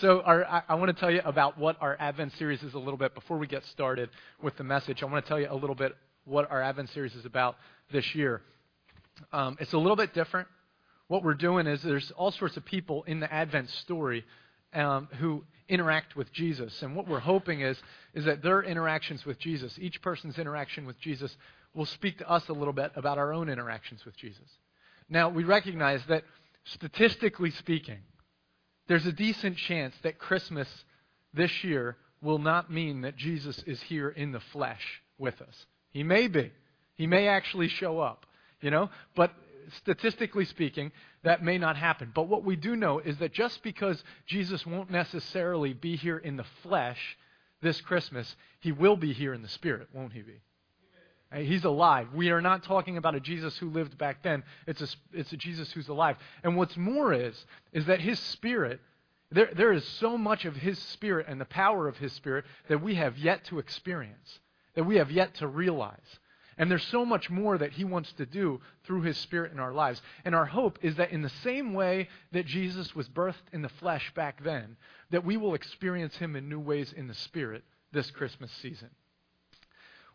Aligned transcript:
So, 0.00 0.22
our, 0.22 0.46
I, 0.46 0.62
I 0.70 0.74
want 0.76 0.88
to 0.94 0.98
tell 0.98 1.10
you 1.10 1.20
about 1.26 1.58
what 1.58 1.76
our 1.82 1.94
Advent 2.00 2.32
series 2.38 2.62
is 2.62 2.72
a 2.72 2.78
little 2.78 2.96
bit 2.96 3.14
before 3.14 3.36
we 3.36 3.46
get 3.46 3.66
started 3.66 4.08
with 4.40 4.56
the 4.56 4.64
message. 4.64 5.02
I 5.02 5.06
want 5.06 5.22
to 5.22 5.28
tell 5.28 5.38
you 5.38 5.48
a 5.50 5.54
little 5.54 5.74
bit 5.74 5.94
what 6.24 6.50
our 6.50 6.62
Advent 6.62 6.88
series 6.90 7.14
is 7.14 7.26
about 7.26 7.56
this 7.92 8.14
year. 8.14 8.40
Um, 9.30 9.58
it's 9.60 9.74
a 9.74 9.78
little 9.78 9.96
bit 9.96 10.14
different. 10.14 10.48
What 11.08 11.22
we're 11.22 11.34
doing 11.34 11.66
is 11.66 11.82
there's 11.82 12.10
all 12.12 12.30
sorts 12.30 12.56
of 12.56 12.64
people 12.64 13.02
in 13.02 13.20
the 13.20 13.30
Advent 13.30 13.68
story 13.68 14.24
um, 14.72 15.06
who 15.18 15.44
interact 15.68 16.16
with 16.16 16.32
Jesus, 16.32 16.80
and 16.82 16.96
what 16.96 17.06
we're 17.06 17.20
hoping 17.20 17.60
is 17.60 17.76
is 18.14 18.24
that 18.24 18.42
their 18.42 18.62
interactions 18.62 19.26
with 19.26 19.38
Jesus, 19.38 19.78
each 19.78 20.00
person's 20.00 20.38
interaction 20.38 20.86
with 20.86 20.98
Jesus, 20.98 21.36
will 21.74 21.84
speak 21.84 22.16
to 22.18 22.30
us 22.30 22.48
a 22.48 22.54
little 22.54 22.72
bit 22.72 22.90
about 22.96 23.18
our 23.18 23.34
own 23.34 23.50
interactions 23.50 24.06
with 24.06 24.16
Jesus. 24.16 24.48
Now, 25.10 25.28
we 25.28 25.44
recognize 25.44 26.00
that 26.08 26.24
statistically 26.64 27.50
speaking, 27.50 27.98
there's 28.90 29.06
a 29.06 29.12
decent 29.12 29.56
chance 29.56 29.94
that 30.02 30.18
Christmas 30.18 30.66
this 31.32 31.62
year 31.62 31.96
will 32.20 32.40
not 32.40 32.72
mean 32.72 33.02
that 33.02 33.16
Jesus 33.16 33.62
is 33.62 33.80
here 33.82 34.08
in 34.08 34.32
the 34.32 34.40
flesh 34.40 34.82
with 35.16 35.40
us. 35.40 35.66
He 35.92 36.02
may 36.02 36.26
be. 36.26 36.50
He 36.96 37.06
may 37.06 37.28
actually 37.28 37.68
show 37.68 38.00
up, 38.00 38.26
you 38.60 38.72
know? 38.72 38.90
But 39.14 39.32
statistically 39.76 40.44
speaking, 40.44 40.90
that 41.22 41.40
may 41.40 41.56
not 41.56 41.76
happen. 41.76 42.10
But 42.12 42.26
what 42.26 42.42
we 42.42 42.56
do 42.56 42.74
know 42.74 42.98
is 42.98 43.16
that 43.18 43.32
just 43.32 43.62
because 43.62 44.02
Jesus 44.26 44.66
won't 44.66 44.90
necessarily 44.90 45.72
be 45.72 45.94
here 45.94 46.18
in 46.18 46.36
the 46.36 46.46
flesh 46.64 47.16
this 47.62 47.80
Christmas, 47.80 48.34
he 48.58 48.72
will 48.72 48.96
be 48.96 49.12
here 49.12 49.34
in 49.34 49.42
the 49.42 49.48
spirit, 49.48 49.86
won't 49.92 50.14
he 50.14 50.22
be? 50.22 50.40
He's 51.32 51.64
alive. 51.64 52.08
We 52.12 52.30
are 52.30 52.40
not 52.40 52.64
talking 52.64 52.96
about 52.96 53.14
a 53.14 53.20
Jesus 53.20 53.56
who 53.56 53.70
lived 53.70 53.96
back 53.96 54.22
then. 54.22 54.42
It's 54.66 54.82
a, 54.82 54.88
it's 55.12 55.32
a 55.32 55.36
Jesus 55.36 55.70
who's 55.70 55.88
alive. 55.88 56.16
And 56.42 56.56
what's 56.56 56.76
more 56.76 57.12
is, 57.12 57.44
is 57.72 57.86
that 57.86 58.00
his 58.00 58.18
spirit, 58.18 58.80
there, 59.30 59.50
there 59.54 59.72
is 59.72 59.84
so 59.84 60.18
much 60.18 60.44
of 60.44 60.56
his 60.56 60.76
spirit 60.78 61.26
and 61.28 61.40
the 61.40 61.44
power 61.44 61.86
of 61.86 61.96
his 61.98 62.12
spirit 62.12 62.46
that 62.68 62.82
we 62.82 62.96
have 62.96 63.16
yet 63.16 63.44
to 63.44 63.60
experience, 63.60 64.40
that 64.74 64.84
we 64.84 64.96
have 64.96 65.12
yet 65.12 65.34
to 65.34 65.46
realize. 65.46 66.18
And 66.58 66.68
there's 66.68 66.86
so 66.86 67.06
much 67.06 67.30
more 67.30 67.56
that 67.56 67.72
he 67.72 67.84
wants 67.84 68.12
to 68.14 68.26
do 68.26 68.60
through 68.82 69.02
his 69.02 69.16
spirit 69.16 69.52
in 69.52 69.60
our 69.60 69.72
lives. 69.72 70.02
And 70.24 70.34
our 70.34 70.46
hope 70.46 70.80
is 70.82 70.96
that 70.96 71.12
in 71.12 71.22
the 71.22 71.30
same 71.44 71.74
way 71.74 72.08
that 72.32 72.44
Jesus 72.44 72.94
was 72.96 73.08
birthed 73.08 73.36
in 73.52 73.62
the 73.62 73.68
flesh 73.68 74.12
back 74.16 74.42
then, 74.42 74.76
that 75.10 75.24
we 75.24 75.36
will 75.36 75.54
experience 75.54 76.16
him 76.16 76.34
in 76.34 76.48
new 76.48 76.60
ways 76.60 76.92
in 76.92 77.06
the 77.06 77.14
spirit 77.14 77.62
this 77.92 78.10
Christmas 78.10 78.50
season 78.60 78.90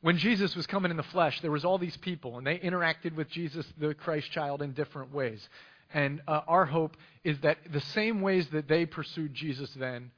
when 0.06 0.20
Jesus 0.20 0.56
was 0.56 0.68
coming 0.68 0.92
in 0.92 0.98
the 0.98 1.04
flesh, 1.04 1.42
there 1.42 1.50
was 1.50 1.66
all 1.66 1.80
these 1.80 1.98
people, 1.98 2.38
and 2.38 2.46
they 2.46 2.60
interacted 2.60 3.16
with 3.16 3.28
Jesus, 3.28 3.66
the 3.80 3.96
Christ 3.96 4.30
child, 4.30 4.62
in 4.62 4.74
different 4.74 5.12
ways. 5.12 5.50
And 5.96 6.22
uh, 6.28 6.42
our 6.48 6.64
hope 6.64 6.96
is 7.24 7.40
that 7.40 7.58
the 7.72 7.82
same 7.82 8.22
ways 8.22 8.48
that 8.50 8.68
they 8.68 8.86
pursued 8.86 9.34
Jesus 9.34 9.72
then, 9.74 10.12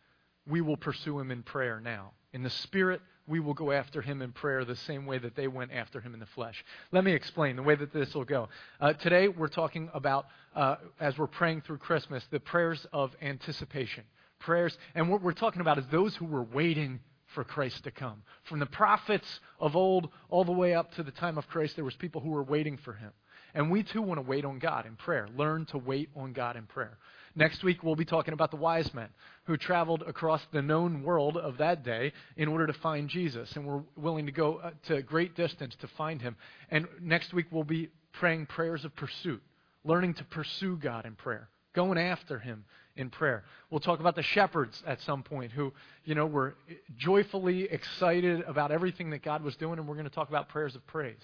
we 0.45 0.59
will 0.59 0.75
pursue 0.75 1.17
him 1.17 1.31
in 1.31 1.41
prayer 1.41 1.79
now. 1.79 2.11
In 2.33 2.43
the 2.43 2.49
spirit, 2.49 2.99
we 3.27 3.39
will 3.39 3.53
go 3.53 3.71
after 3.71 4.01
him 4.01 4.21
in 4.21 4.33
prayer 4.33 4.65
the 4.65 4.75
same 4.75 5.05
way 5.05 5.19
that 5.19 5.37
they 5.37 5.47
went 5.47 5.71
after 5.71 6.01
him 6.01 6.13
in 6.13 6.19
the 6.19 6.25
flesh. 6.25 6.65
Let 6.91 7.05
me 7.05 7.13
explain 7.13 7.55
the 7.55 7.63
way 7.63 7.75
that 7.75 7.93
this 7.93 8.13
will 8.13 8.25
go. 8.25 8.49
Uh, 8.81 8.91
today, 8.91 9.29
we're 9.29 9.47
talking 9.47 9.89
about, 9.93 10.25
uh, 10.53 10.75
as 10.99 11.17
we're 11.17 11.27
praying 11.27 11.61
through 11.61 11.77
Christmas, 11.77 12.27
the 12.29 12.41
prayers 12.41 12.85
of 12.91 13.15
anticipation. 13.21 14.03
Prayers, 14.39 14.77
and 14.95 15.09
what 15.09 15.21
we're 15.21 15.31
talking 15.31 15.61
about 15.61 15.77
is 15.77 15.85
those 15.89 16.13
who 16.17 16.25
were 16.25 16.43
waiting 16.43 16.99
for 17.37 17.43
Christ 17.43 17.83
to 17.83 17.91
come. 17.91 18.23
From 18.45 18.57
the 18.57 18.65
prophets 18.65 19.39
of 19.59 19.75
old 19.75 20.09
all 20.31 20.43
the 20.43 20.51
way 20.51 20.73
up 20.73 20.91
to 20.95 21.03
the 21.03 21.11
time 21.11 21.37
of 21.37 21.47
Christ, 21.47 21.75
there 21.75 21.85
was 21.85 21.93
people 21.93 22.19
who 22.19 22.31
were 22.31 22.41
waiting 22.41 22.77
for 22.77 22.93
him. 22.93 23.11
And 23.53 23.69
we 23.69 23.83
too 23.83 24.01
want 24.01 24.17
to 24.17 24.27
wait 24.27 24.43
on 24.43 24.57
God 24.57 24.87
in 24.87 24.95
prayer. 24.95 25.27
Learn 25.37 25.65
to 25.67 25.77
wait 25.77 26.09
on 26.15 26.33
God 26.33 26.55
in 26.55 26.63
prayer. 26.63 26.97
Next 27.35 27.63
week, 27.63 27.83
we'll 27.83 27.95
be 27.95 28.05
talking 28.05 28.33
about 28.33 28.49
the 28.49 28.57
wise 28.57 28.91
men 28.91 29.09
who 29.43 29.55
traveled 29.55 30.01
across 30.07 30.41
the 30.51 30.63
known 30.63 31.03
world 31.03 31.37
of 31.37 31.59
that 31.59 31.83
day 31.83 32.11
in 32.37 32.47
order 32.47 32.65
to 32.65 32.73
find 32.73 33.07
Jesus. 33.07 33.55
And 33.55 33.63
were 33.63 33.83
willing 33.95 34.25
to 34.25 34.31
go 34.31 34.55
uh, 34.55 34.71
to 34.87 35.03
great 35.03 35.35
distance 35.35 35.75
to 35.81 35.87
find 35.89 36.19
him. 36.19 36.37
And 36.71 36.87
next 36.99 37.35
week, 37.35 37.45
we'll 37.51 37.63
be 37.63 37.91
praying 38.13 38.47
prayers 38.47 38.83
of 38.83 38.95
pursuit, 38.95 39.43
learning 39.83 40.15
to 40.15 40.23
pursue 40.23 40.75
God 40.75 41.05
in 41.05 41.13
prayer, 41.13 41.49
going 41.77 41.99
after 41.99 42.39
him 42.39 42.65
in 42.95 43.11
prayer. 43.11 43.43
We'll 43.69 43.79
talk 43.79 43.99
about 43.99 44.15
the 44.15 44.23
shepherds 44.23 44.81
at 44.87 44.99
some 45.01 45.21
point 45.21 45.51
who, 45.51 45.71
you 46.05 46.15
know, 46.15 46.25
were 46.25 46.55
joyfully 46.97 47.65
excited 47.65 48.41
about 48.47 48.71
everything 48.71 49.11
that 49.11 49.21
God 49.21 49.43
was 49.43 49.55
doing, 49.57 49.77
and 49.77 49.87
we're 49.87 49.93
going 49.93 50.09
to 50.09 50.15
talk 50.15 50.27
about 50.27 50.49
prayers 50.49 50.75
of 50.75 50.85
praise. 50.87 51.21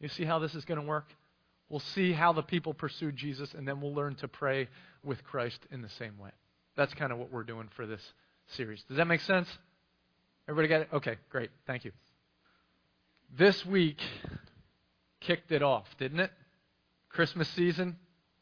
You 0.00 0.08
see 0.08 0.24
how 0.24 0.38
this 0.38 0.54
is 0.54 0.64
going 0.64 0.80
to 0.80 0.86
work? 0.86 1.04
We'll 1.68 1.80
see 1.80 2.12
how 2.12 2.32
the 2.32 2.42
people 2.42 2.72
pursued 2.72 3.14
Jesus, 3.14 3.52
and 3.52 3.68
then 3.68 3.82
we'll 3.82 3.94
learn 3.94 4.14
to 4.16 4.26
pray 4.26 4.68
with 5.04 5.22
Christ 5.22 5.60
in 5.70 5.82
the 5.82 5.90
same 5.90 6.16
way. 6.16 6.30
That's 6.78 6.94
kind 6.94 7.12
of 7.12 7.18
what 7.18 7.30
we're 7.30 7.44
doing 7.44 7.68
for 7.76 7.84
this 7.84 8.00
series. 8.56 8.82
Does 8.84 8.96
that 8.96 9.06
make 9.06 9.20
sense? 9.20 9.48
Everybody 10.48 10.68
get 10.68 10.80
it? 10.80 10.88
Okay, 10.94 11.16
great. 11.28 11.50
Thank 11.66 11.84
you. 11.84 11.92
This 13.36 13.66
week 13.66 14.00
kicked 15.20 15.52
it 15.52 15.62
off, 15.62 15.86
didn't 15.98 16.20
it? 16.20 16.30
Christmas 17.10 17.50
season 17.50 17.98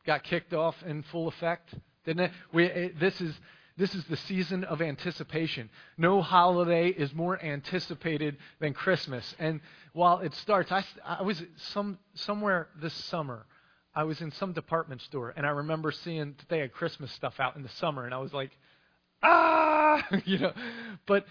got 0.08 0.24
kicked 0.24 0.52
off 0.52 0.74
in 0.82 1.02
full 1.04 1.28
effect 1.28 1.72
didn't 2.08 2.24
it? 2.24 2.32
We, 2.54 2.64
it, 2.64 2.98
this 2.98 3.20
is 3.20 3.34
this 3.76 3.94
is 3.94 4.02
the 4.06 4.16
season 4.16 4.64
of 4.64 4.80
anticipation. 4.80 5.68
No 5.98 6.22
holiday 6.22 6.88
is 6.88 7.14
more 7.14 7.40
anticipated 7.44 8.38
than 8.60 8.72
Christmas. 8.72 9.36
And 9.38 9.60
while 9.92 10.18
it 10.20 10.34
starts, 10.34 10.72
I, 10.72 10.84
I 11.04 11.22
was 11.22 11.42
some 11.56 11.98
somewhere 12.14 12.68
this 12.80 12.94
summer. 12.94 13.44
I 13.94 14.04
was 14.04 14.22
in 14.22 14.32
some 14.32 14.52
department 14.54 15.02
store, 15.02 15.34
and 15.36 15.46
I 15.46 15.50
remember 15.50 15.92
seeing 15.92 16.34
that 16.38 16.48
they 16.48 16.60
had 16.60 16.72
Christmas 16.72 17.12
stuff 17.12 17.38
out 17.38 17.56
in 17.56 17.62
the 17.62 17.68
summer, 17.68 18.04
and 18.06 18.14
I 18.14 18.18
was 18.18 18.32
like, 18.32 18.50
ah, 19.22 20.02
you 20.24 20.38
know. 20.38 20.52
But 21.06 21.26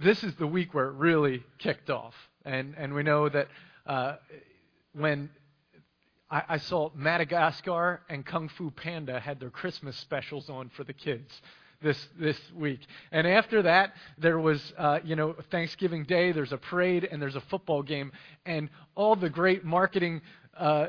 this 0.00 0.24
is 0.24 0.34
the 0.36 0.46
week 0.46 0.72
where 0.72 0.88
it 0.88 0.94
really 0.94 1.44
kicked 1.58 1.90
off, 1.90 2.14
and 2.44 2.74
and 2.78 2.94
we 2.94 3.02
know 3.02 3.28
that 3.28 3.48
uh, 3.86 4.16
when 4.94 5.28
I, 6.32 6.42
I 6.48 6.56
saw 6.56 6.90
Madagascar 6.94 8.00
and 8.08 8.24
Kung 8.24 8.48
Fu 8.48 8.70
Panda 8.70 9.20
had 9.20 9.38
their 9.38 9.50
Christmas 9.50 9.96
specials 9.98 10.48
on 10.48 10.70
for 10.70 10.82
the 10.82 10.94
kids 10.94 11.30
this 11.82 12.08
this 12.18 12.38
week. 12.56 12.80
And 13.12 13.26
after 13.26 13.62
that, 13.62 13.92
there 14.18 14.38
was 14.38 14.72
uh, 14.78 15.00
you 15.04 15.14
know 15.14 15.36
Thanksgiving 15.50 16.04
Day. 16.04 16.32
There's 16.32 16.52
a 16.52 16.58
parade 16.58 17.06
and 17.10 17.20
there's 17.20 17.36
a 17.36 17.42
football 17.42 17.82
game, 17.82 18.10
and 18.46 18.70
all 18.96 19.14
the 19.14 19.30
great 19.30 19.64
marketing. 19.64 20.22
Uh, 20.56 20.86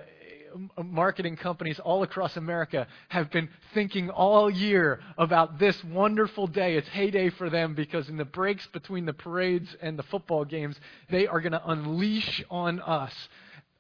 marketing 0.83 1.35
companies 1.35 1.79
all 1.79 2.03
across 2.03 2.37
America 2.37 2.85
have 3.09 3.31
been 3.31 3.49
thinking 3.73 4.11
all 4.11 4.51
year 4.51 4.99
about 5.17 5.57
this 5.57 5.83
wonderful 5.83 6.45
day. 6.45 6.75
It's 6.75 6.87
heyday 6.89 7.31
for 7.31 7.49
them 7.49 7.73
because 7.73 8.07
in 8.07 8.17
the 8.17 8.25
breaks 8.25 8.67
between 8.67 9.05
the 9.05 9.13
parades 9.13 9.75
and 9.81 9.97
the 9.97 10.03
football 10.03 10.45
games, 10.45 10.79
they 11.09 11.25
are 11.25 11.41
going 11.41 11.53
to 11.53 11.69
unleash 11.71 12.43
on 12.51 12.79
us 12.81 13.13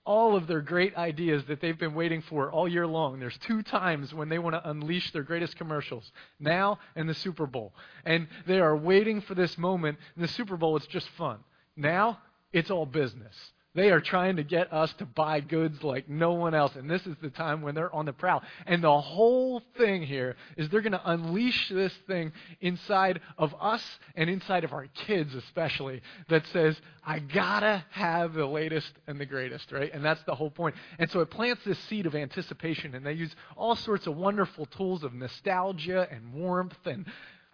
all 0.05 0.35
of 0.35 0.47
their 0.47 0.61
great 0.61 0.95
ideas 0.97 1.43
that 1.45 1.61
they've 1.61 1.77
been 1.77 1.93
waiting 1.93 2.21
for 2.21 2.51
all 2.51 2.67
year 2.67 2.85
long. 2.85 3.19
There's 3.19 3.37
two 3.39 3.61
times 3.61 4.13
when 4.13 4.29
they 4.29 4.39
want 4.39 4.55
to 4.55 4.69
unleash 4.69 5.11
their 5.11 5.23
greatest 5.23 5.55
commercials 5.55 6.11
now 6.39 6.79
and 6.95 7.07
the 7.07 7.13
Super 7.13 7.45
Bowl. 7.45 7.73
And 8.05 8.27
they 8.45 8.59
are 8.59 8.75
waiting 8.75 9.21
for 9.21 9.33
this 9.33 9.57
moment. 9.57 9.97
In 10.15 10.21
the 10.21 10.27
Super 10.27 10.57
Bowl, 10.57 10.75
it's 10.75 10.87
just 10.87 11.07
fun. 11.09 11.39
Now, 11.77 12.19
it's 12.51 12.69
all 12.69 12.85
business. 12.85 13.35
They 13.75 13.89
are 13.89 14.01
trying 14.01 14.35
to 14.35 14.43
get 14.43 14.71
us 14.71 14.93
to 14.95 15.05
buy 15.05 15.39
goods 15.39 15.83
like 15.83 16.07
no 16.07 16.33
one 16.33 16.53
else. 16.53 16.75
And 16.75 16.89
this 16.89 17.07
is 17.07 17.15
the 17.21 17.31
time 17.31 17.63
when 17.63 17.73
they're 17.73 17.93
on 17.93 18.05
the 18.05 18.13
prowl. 18.13 18.43
And 18.67 18.83
the 18.83 19.01
whole 19.01 19.63
thing 19.77 20.03
here 20.03 20.35
is 20.57 20.69
they're 20.69 20.81
going 20.81 20.91
to 20.91 21.09
unleash 21.09 21.69
this 21.69 21.93
thing 22.05 22.33
inside 22.61 23.19
of 23.37 23.55
us 23.59 23.83
and 24.15 24.29
inside 24.29 24.63
of 24.63 24.73
our 24.73 24.85
kids, 24.93 25.33
especially, 25.33 26.01
that 26.29 26.45
says, 26.47 26.79
I 27.03 27.17
got 27.17 27.61
to 27.61 27.83
have 27.89 28.33
the 28.33 28.45
latest 28.45 28.91
and 29.07 29.19
the 29.19 29.25
greatest, 29.25 29.71
right? 29.71 29.91
And 29.91 30.05
that's 30.05 30.23
the 30.23 30.35
whole 30.35 30.51
point. 30.51 30.75
And 30.99 31.09
so 31.09 31.21
it 31.21 31.31
plants 31.31 31.63
this 31.65 31.79
seed 31.79 32.05
of 32.05 32.13
anticipation. 32.13 32.93
And 32.93 33.03
they 33.03 33.13
use 33.13 33.35
all 33.57 33.75
sorts 33.75 34.05
of 34.05 34.15
wonderful 34.15 34.67
tools 34.67 35.03
of 35.03 35.13
nostalgia 35.13 36.07
and 36.11 36.31
warmth 36.33 36.77
and 36.85 37.07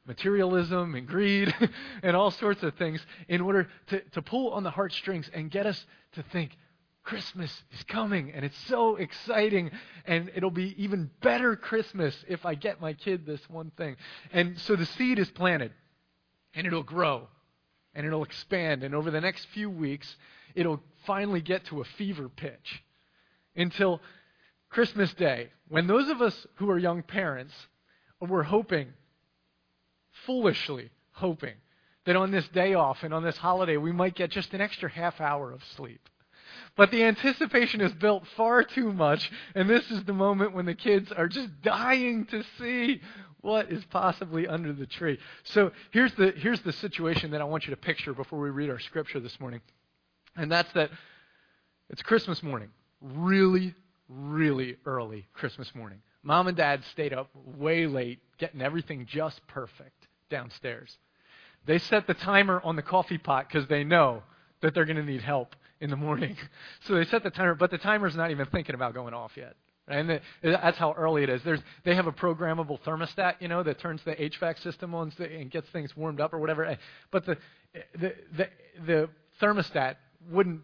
materialism 0.10 0.96
and 0.96 1.08
greed 1.08 1.54
and 2.04 2.18
all 2.18 2.32
sorts 2.32 2.64
of 2.64 2.74
things 2.74 3.00
in 3.28 3.40
order 3.42 3.70
to, 3.88 4.02
to 4.10 4.22
pull 4.24 4.50
on 4.50 4.64
the 4.64 4.72
heartstrings 4.72 5.30
and 5.34 5.52
get 5.52 5.68
us 5.68 5.86
to 6.14 6.24
think 6.34 6.58
Christmas 7.04 7.52
is 7.72 7.84
coming 7.84 8.32
and 8.34 8.44
it's 8.44 8.58
so 8.68 8.96
exciting 8.96 9.70
and 10.06 10.32
it'll 10.36 10.50
be 10.50 10.74
even 10.84 11.12
better 11.22 11.56
Christmas 11.56 12.16
if 12.28 12.44
I 12.44 12.56
get 12.56 12.82
my 12.82 12.94
kid 12.94 13.26
this 13.26 13.40
one 13.50 13.72
thing. 13.78 13.98
And 14.34 14.60
so 14.60 14.76
the 14.76 14.88
seed 14.88 15.20
is 15.20 15.30
planted 15.30 15.72
and 16.56 16.66
it'll 16.66 16.84
grow 16.84 17.28
and 17.94 18.04
it'll 18.04 18.24
expand 18.24 18.84
and 18.84 18.96
over 18.96 19.12
the 19.12 19.22
next 19.22 19.46
few 19.54 19.70
weeks 19.70 20.16
it'll 20.56 20.82
finally 21.06 21.42
get 21.42 21.66
to 21.66 21.82
a 21.82 21.86
fever 21.86 22.30
pitch 22.30 22.84
until 23.56 24.02
Christmas 24.72 25.14
Day 25.14 25.52
when 25.68 25.86
those 25.86 26.10
of 26.10 26.20
us 26.20 26.48
who 26.56 26.72
are 26.72 26.80
young 26.80 27.04
parents 27.04 27.54
we're 28.20 28.44
hoping 28.44 28.88
foolishly 30.26 30.90
hoping 31.12 31.56
that 32.06 32.16
on 32.16 32.32
this 32.32 32.48
day 32.50 32.74
off 32.74 33.04
and 33.04 33.14
on 33.14 33.24
this 33.24 33.38
holiday 33.38 33.78
we 33.78 33.92
might 33.92 34.16
get 34.16 34.32
just 34.32 34.54
an 34.54 34.62
extra 34.62 34.90
half 34.90 35.20
hour 35.22 35.52
of 35.52 35.64
sleep. 35.76 36.08
But 36.76 36.92
the 36.92 37.04
anticipation 37.04 37.82
is 37.82 37.94
built 37.94 38.26
far 38.36 38.64
too 38.64 38.92
much, 38.94 39.32
and 39.56 39.70
this 39.70 39.90
is 39.92 40.04
the 40.04 40.14
moment 40.14 40.54
when 40.54 40.66
the 40.66 40.74
kids 40.74 41.12
are 41.12 41.28
just 41.28 41.62
dying 41.62 42.26
to 42.28 42.44
see 42.58 43.02
What 43.42 43.72
is 43.72 43.84
possibly 43.86 44.48
under 44.48 44.74
the 44.74 44.86
tree? 44.86 45.18
So 45.44 45.72
here's 45.92 46.14
the, 46.16 46.32
here's 46.36 46.62
the 46.62 46.74
situation 46.74 47.32
that 47.32 47.42
I 47.42 47.46
want 47.46 47.66
you 47.66 47.72
to 47.72 47.80
picture 47.80 48.14
before 48.14 48.40
we 48.40 48.50
read 48.50 48.70
our 48.70 48.80
scripture 48.80 49.20
this 49.20 49.40
morning. 49.40 49.62
And 50.36 50.52
that's 50.52 50.72
that 50.74 50.90
it's 51.90 52.02
Christmas 52.02 52.44
morning. 52.44 52.70
Really, 53.02 53.74
really 54.10 54.76
early 54.86 55.26
Christmas 55.34 55.74
morning. 55.74 56.02
Mom 56.22 56.48
and 56.48 56.58
dad 56.58 56.84
stayed 56.92 57.14
up 57.14 57.30
way 57.34 57.88
late, 57.88 58.20
getting 58.38 58.62
everything 58.62 59.06
just 59.06 59.46
perfect 59.48 59.99
downstairs. 60.30 60.98
They 61.66 61.80
set 61.80 62.08
the 62.08 62.14
timer 62.14 62.62
on 62.64 62.76
the 62.76 62.82
coffee 62.82 63.18
pot 63.18 63.48
because 63.48 63.68
they 63.68 63.84
know 63.84 64.24
that 64.62 64.74
they're 64.74 64.86
going 64.86 64.98
to 64.98 65.04
need 65.04 65.22
help 65.22 65.56
in 65.80 65.90
the 65.90 65.96
morning. 65.96 66.36
So 66.88 66.96
they 66.96 67.06
set 67.06 67.24
the 67.24 67.30
timer, 67.30 67.56
but 67.56 67.72
the 67.72 67.78
timer's 67.78 68.16
not 68.16 68.32
even 68.32 68.46
thinking 68.48 68.74
about 68.74 68.94
going 68.94 69.14
off 69.14 69.32
yet. 69.36 69.56
And 69.88 70.10
the, 70.10 70.22
that's 70.44 70.78
how 70.78 70.94
early 70.94 71.24
it 71.24 71.30
is. 71.30 71.42
There's, 71.44 71.60
they 71.84 71.96
have 71.96 72.08
a 72.08 72.12
programmable 72.12 72.80
thermostat, 72.82 73.36
you 73.40 73.48
know, 73.48 73.64
that 73.64 73.80
turns 73.80 74.02
the 74.06 74.16
HVAC 74.16 74.62
system 74.62 74.94
on 74.94 75.12
and 75.20 75.50
gets 75.52 75.68
things 75.70 75.96
warmed 75.98 76.22
up 76.22 76.34
or 76.34 76.40
whatever. 76.40 76.78
But 77.12 77.26
the, 77.26 77.38
the, 78.00 78.14
the, 78.38 78.48
the 78.86 79.10
thermostat 79.42 79.96
wouldn't 80.30 80.62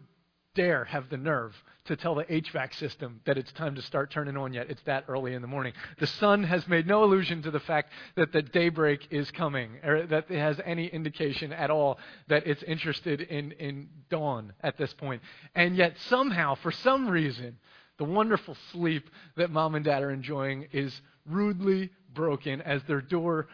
dare 0.56 0.84
have 0.86 1.08
the 1.08 1.16
nerve 1.16 1.54
to 1.84 1.94
tell 1.94 2.16
the 2.16 2.24
HVAC 2.24 2.74
system 2.74 3.20
that 3.26 3.38
it's 3.38 3.52
time 3.52 3.76
to 3.76 3.82
start 3.82 4.10
turning 4.10 4.36
on 4.36 4.52
yet. 4.52 4.68
It's 4.68 4.82
that 4.82 5.04
early 5.06 5.34
in 5.34 5.42
the 5.42 5.48
morning. 5.48 5.72
The 5.98 6.06
sun 6.08 6.42
has 6.42 6.66
made 6.66 6.86
no 6.88 7.04
allusion 7.04 7.42
to 7.42 7.52
the 7.52 7.60
fact 7.60 7.92
that 8.16 8.32
the 8.32 8.42
daybreak 8.42 9.06
is 9.10 9.30
coming, 9.30 9.76
or 9.84 10.04
that 10.06 10.28
it 10.28 10.38
has 10.38 10.60
any 10.64 10.88
indication 10.88 11.52
at 11.52 11.70
all 11.70 11.98
that 12.26 12.46
it's 12.46 12.64
interested 12.64 13.20
in, 13.20 13.52
in 13.52 13.88
dawn 14.10 14.52
at 14.62 14.76
this 14.76 14.92
point. 14.94 15.22
And 15.54 15.76
yet, 15.76 15.94
somehow, 16.08 16.56
for 16.56 16.72
some 16.72 17.08
reason, 17.08 17.58
the 17.98 18.04
wonderful 18.04 18.56
sleep 18.72 19.08
that 19.36 19.50
mom 19.50 19.76
and 19.76 19.84
dad 19.84 20.02
are 20.02 20.10
enjoying 20.10 20.66
is 20.72 21.00
rudely 21.24 21.90
broken 22.12 22.60
as 22.62 22.82
their 22.84 23.00
door 23.00 23.46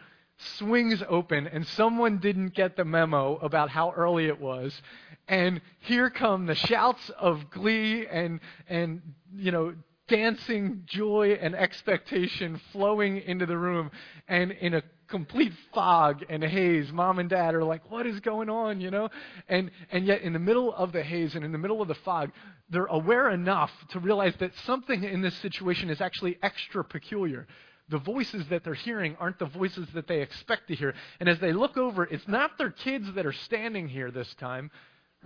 swings 0.57 1.01
open 1.07 1.47
and 1.47 1.65
someone 1.67 2.17
didn't 2.17 2.49
get 2.49 2.75
the 2.75 2.83
memo 2.83 3.37
about 3.37 3.69
how 3.69 3.91
early 3.91 4.25
it 4.25 4.39
was 4.39 4.81
and 5.27 5.61
here 5.79 6.09
come 6.09 6.45
the 6.45 6.55
shouts 6.55 7.09
of 7.17 7.49
glee 7.49 8.05
and 8.07 8.39
and 8.67 9.01
you 9.35 9.51
know 9.51 9.73
dancing 10.07 10.83
joy 10.85 11.37
and 11.41 11.55
expectation 11.55 12.59
flowing 12.71 13.17
into 13.21 13.45
the 13.45 13.57
room. 13.57 13.89
And 14.27 14.51
in 14.51 14.73
a 14.73 14.83
complete 15.07 15.53
fog 15.73 16.23
and 16.29 16.43
haze 16.43 16.91
mom 16.91 17.19
and 17.19 17.29
dad 17.29 17.53
are 17.53 17.63
like 17.63 17.89
what 17.89 18.05
is 18.05 18.19
going 18.19 18.49
on? 18.49 18.81
you 18.81 18.91
know? 18.91 19.09
And 19.47 19.71
and 19.91 20.05
yet 20.05 20.21
in 20.21 20.33
the 20.33 20.39
middle 20.39 20.73
of 20.73 20.91
the 20.91 21.03
haze 21.03 21.35
and 21.35 21.45
in 21.45 21.51
the 21.51 21.57
middle 21.57 21.81
of 21.81 21.87
the 21.87 21.95
fog 21.95 22.31
they're 22.69 22.85
aware 22.85 23.29
enough 23.29 23.71
to 23.89 23.99
realize 23.99 24.35
that 24.39 24.51
something 24.65 25.03
in 25.03 25.21
this 25.21 25.35
situation 25.37 25.89
is 25.89 26.01
actually 26.01 26.37
extra 26.41 26.83
peculiar. 26.83 27.47
The 27.89 27.99
voices 27.99 28.47
that 28.47 28.63
they're 28.63 28.73
hearing 28.73 29.15
aren't 29.19 29.39
the 29.39 29.45
voices 29.45 29.87
that 29.93 30.07
they 30.07 30.21
expect 30.21 30.69
to 30.69 30.75
hear. 30.75 30.95
And 31.19 31.27
as 31.27 31.39
they 31.39 31.53
look 31.53 31.77
over, 31.77 32.05
it's 32.05 32.27
not 32.27 32.57
their 32.57 32.71
kids 32.71 33.11
that 33.13 33.25
are 33.25 33.33
standing 33.33 33.89
here 33.89 34.09
this 34.09 34.33
time, 34.35 34.71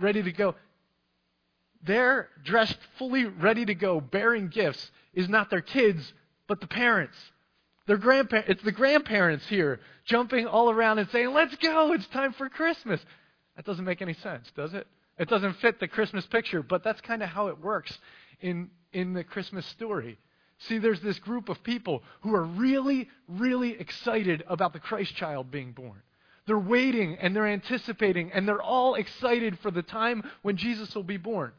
ready 0.00 0.22
to 0.22 0.32
go. 0.32 0.54
They're 1.82 2.28
dressed 2.44 2.78
fully 2.98 3.24
ready 3.24 3.64
to 3.64 3.74
go, 3.74 4.00
bearing 4.00 4.48
gifts, 4.48 4.90
is 5.14 5.28
not 5.28 5.50
their 5.50 5.60
kids, 5.60 6.12
but 6.46 6.60
the 6.60 6.66
parents. 6.66 7.16
Their 7.86 7.96
grandparents, 7.96 8.50
it's 8.50 8.62
the 8.62 8.72
grandparents 8.72 9.46
here 9.48 9.80
jumping 10.04 10.46
all 10.46 10.70
around 10.70 10.98
and 10.98 11.08
saying, 11.10 11.32
Let's 11.32 11.56
go, 11.56 11.92
it's 11.92 12.06
time 12.08 12.32
for 12.32 12.48
Christmas. 12.48 13.00
That 13.56 13.64
doesn't 13.64 13.84
make 13.84 14.02
any 14.02 14.14
sense, 14.14 14.50
does 14.54 14.74
it? 14.74 14.86
It 15.18 15.28
doesn't 15.28 15.54
fit 15.54 15.80
the 15.80 15.88
Christmas 15.88 16.26
picture, 16.26 16.62
but 16.62 16.84
that's 16.84 17.00
kind 17.00 17.22
of 17.22 17.28
how 17.28 17.48
it 17.48 17.60
works 17.60 17.96
in, 18.40 18.70
in 18.92 19.14
the 19.14 19.24
Christmas 19.24 19.66
story. 19.66 20.18
See, 20.60 20.78
there's 20.78 21.00
this 21.00 21.18
group 21.18 21.48
of 21.48 21.62
people 21.62 22.02
who 22.20 22.34
are 22.34 22.44
really, 22.44 23.08
really 23.28 23.78
excited 23.78 24.44
about 24.48 24.72
the 24.72 24.80
Christ 24.80 25.14
child 25.14 25.50
being 25.50 25.72
born. 25.72 26.02
They're 26.48 26.58
waiting 26.58 27.18
and 27.20 27.36
they're 27.36 27.46
anticipating 27.46 28.32
and 28.32 28.48
they're 28.48 28.62
all 28.62 28.94
excited 28.94 29.58
for 29.58 29.70
the 29.70 29.82
time 29.82 30.22
when 30.40 30.56
Jesus 30.56 30.94
will 30.94 31.02
be 31.02 31.18
born. 31.18 31.52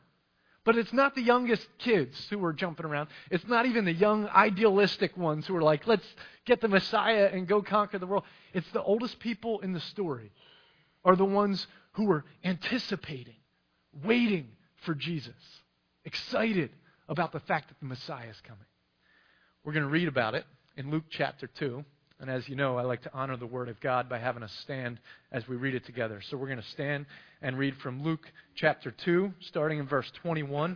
But 0.65 0.77
it's 0.77 0.91
not 0.91 1.13
the 1.13 1.21
youngest 1.21 1.67
kids 1.77 2.17
who 2.31 2.43
are 2.43 2.53
jumping 2.53 2.87
around. 2.87 3.09
It's 3.29 3.47
not 3.47 3.67
even 3.67 3.85
the 3.85 3.93
young, 3.93 4.27
idealistic 4.27 5.15
ones 5.15 5.45
who 5.45 5.55
are 5.55 5.61
like, 5.61 5.85
let's 5.85 6.07
get 6.45 6.59
the 6.59 6.67
Messiah 6.67 7.29
and 7.31 7.47
go 7.47 7.61
conquer 7.61 7.99
the 7.99 8.07
world. 8.07 8.23
It's 8.51 8.69
the 8.71 8.81
oldest 8.81 9.19
people 9.19 9.59
in 9.59 9.73
the 9.73 9.79
story 9.79 10.31
are 11.05 11.15
the 11.15 11.23
ones 11.23 11.67
who 11.91 12.11
are 12.11 12.25
anticipating, 12.43 13.37
waiting 14.03 14.47
for 14.77 14.95
Jesus, 14.95 15.35
excited 16.03 16.71
about 17.07 17.31
the 17.31 17.41
fact 17.41 17.67
that 17.69 17.79
the 17.79 17.85
Messiah 17.85 18.29
is 18.29 18.41
coming. 18.41 18.65
We're 19.63 19.73
going 19.73 19.85
to 19.85 19.91
read 19.91 20.07
about 20.07 20.33
it 20.33 20.45
in 20.77 20.89
Luke 20.89 21.05
chapter 21.11 21.45
2. 21.45 21.85
And 22.19 22.29
as 22.29 22.49
you 22.49 22.55
know, 22.55 22.77
I 22.77 22.81
like 22.81 23.03
to 23.03 23.13
honor 23.13 23.37
the 23.37 23.45
Word 23.45 23.69
of 23.69 23.79
God 23.79 24.09
by 24.09 24.17
having 24.17 24.43
us 24.43 24.51
stand 24.61 24.99
as 25.31 25.47
we 25.47 25.55
read 25.55 25.73
it 25.73 25.85
together. 25.85 26.21
So 26.21 26.35
we're 26.35 26.47
going 26.47 26.61
to 26.61 26.67
stand 26.67 27.05
and 27.41 27.57
read 27.57 27.77
from 27.77 28.03
Luke 28.03 28.29
chapter 28.55 28.91
2, 28.91 29.33
starting 29.39 29.79
in 29.79 29.87
verse 29.87 30.11
21. 30.21 30.75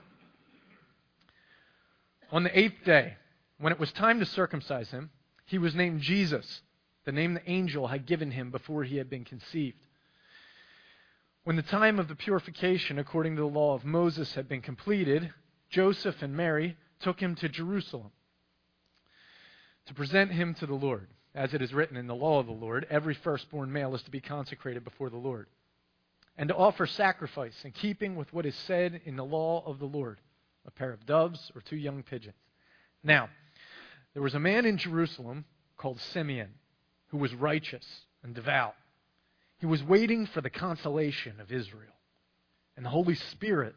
On 2.32 2.44
the 2.44 2.58
eighth 2.58 2.86
day, 2.86 3.18
when 3.60 3.74
it 3.74 3.80
was 3.80 3.92
time 3.92 4.20
to 4.20 4.26
circumcise 4.26 4.90
him, 4.90 5.10
he 5.46 5.58
was 5.58 5.76
named 5.76 6.02
Jesus, 6.02 6.62
the 7.04 7.12
name 7.12 7.34
the 7.34 7.50
angel 7.50 7.88
had 7.88 8.06
given 8.06 8.32
him 8.32 8.50
before 8.50 8.86
he 8.86 8.96
had 8.96 9.10
been 9.10 9.26
conceived. 9.26 9.78
When 11.44 11.58
the 11.58 11.62
time 11.62 12.00
of 12.00 12.08
the 12.08 12.16
purification 12.16 12.98
according 12.98 13.36
to 13.36 13.42
the 13.42 13.48
law 13.48 13.76
of 13.76 13.84
Moses 13.84 14.34
had 14.36 14.48
been 14.48 14.62
completed, 14.62 15.34
Joseph 15.70 16.22
and 16.22 16.38
Mary 16.38 16.78
took 17.02 17.20
him 17.20 17.36
to 17.36 17.50
Jerusalem 17.50 18.12
to 19.88 19.94
present 19.94 20.32
him 20.32 20.54
to 20.56 20.66
the 20.66 20.74
Lord. 20.74 21.08
As 21.36 21.54
it 21.54 21.62
is 21.62 21.74
written 21.74 21.98
in 21.98 22.08
the 22.08 22.16
law 22.16 22.40
of 22.40 22.46
the 22.46 22.52
Lord, 22.52 22.86
every 22.90 23.16
firstborn 23.16 23.72
male 23.72 23.96
is 23.96 24.04
to 24.04 24.12
be 24.12 24.22
consecrated 24.22 24.84
before 24.84 25.10
the 25.10 25.18
Lord, 25.18 25.48
and 26.38 26.50
to 26.50 26.56
offer 26.56 26.86
sacrifice 26.86 27.66
in 27.66 27.72
keeping 27.72 28.16
with 28.16 28.32
what 28.34 28.46
is 28.46 28.56
said 28.56 29.02
in 29.06 29.16
the 29.16 29.26
law 29.26 29.64
of 29.66 29.80
the 29.80 29.86
Lord 29.86 30.20
a 30.66 30.72
pair 30.72 30.92
of 30.92 31.06
doves 31.06 31.52
or 31.56 31.62
two 31.62 31.76
young 31.76 32.04
pigeons. 32.04 32.36
Now, 33.04 33.30
there 34.14 34.22
was 34.22 34.36
a 34.36 34.40
man 34.40 34.66
in 34.66 34.78
Jerusalem 34.78 35.46
called 35.76 36.00
Simeon 36.00 36.54
who 37.08 37.18
was 37.18 37.34
righteous 37.34 37.86
and 38.24 38.34
devout. 38.34 38.76
He 39.58 39.66
was 39.66 39.84
waiting 39.84 40.26
for 40.26 40.42
the 40.42 40.50
consolation 40.50 41.40
of 41.40 41.52
Israel, 41.52 41.94
and 42.78 42.86
the 42.86 42.92
Holy 42.92 43.16
Spirit 43.16 43.76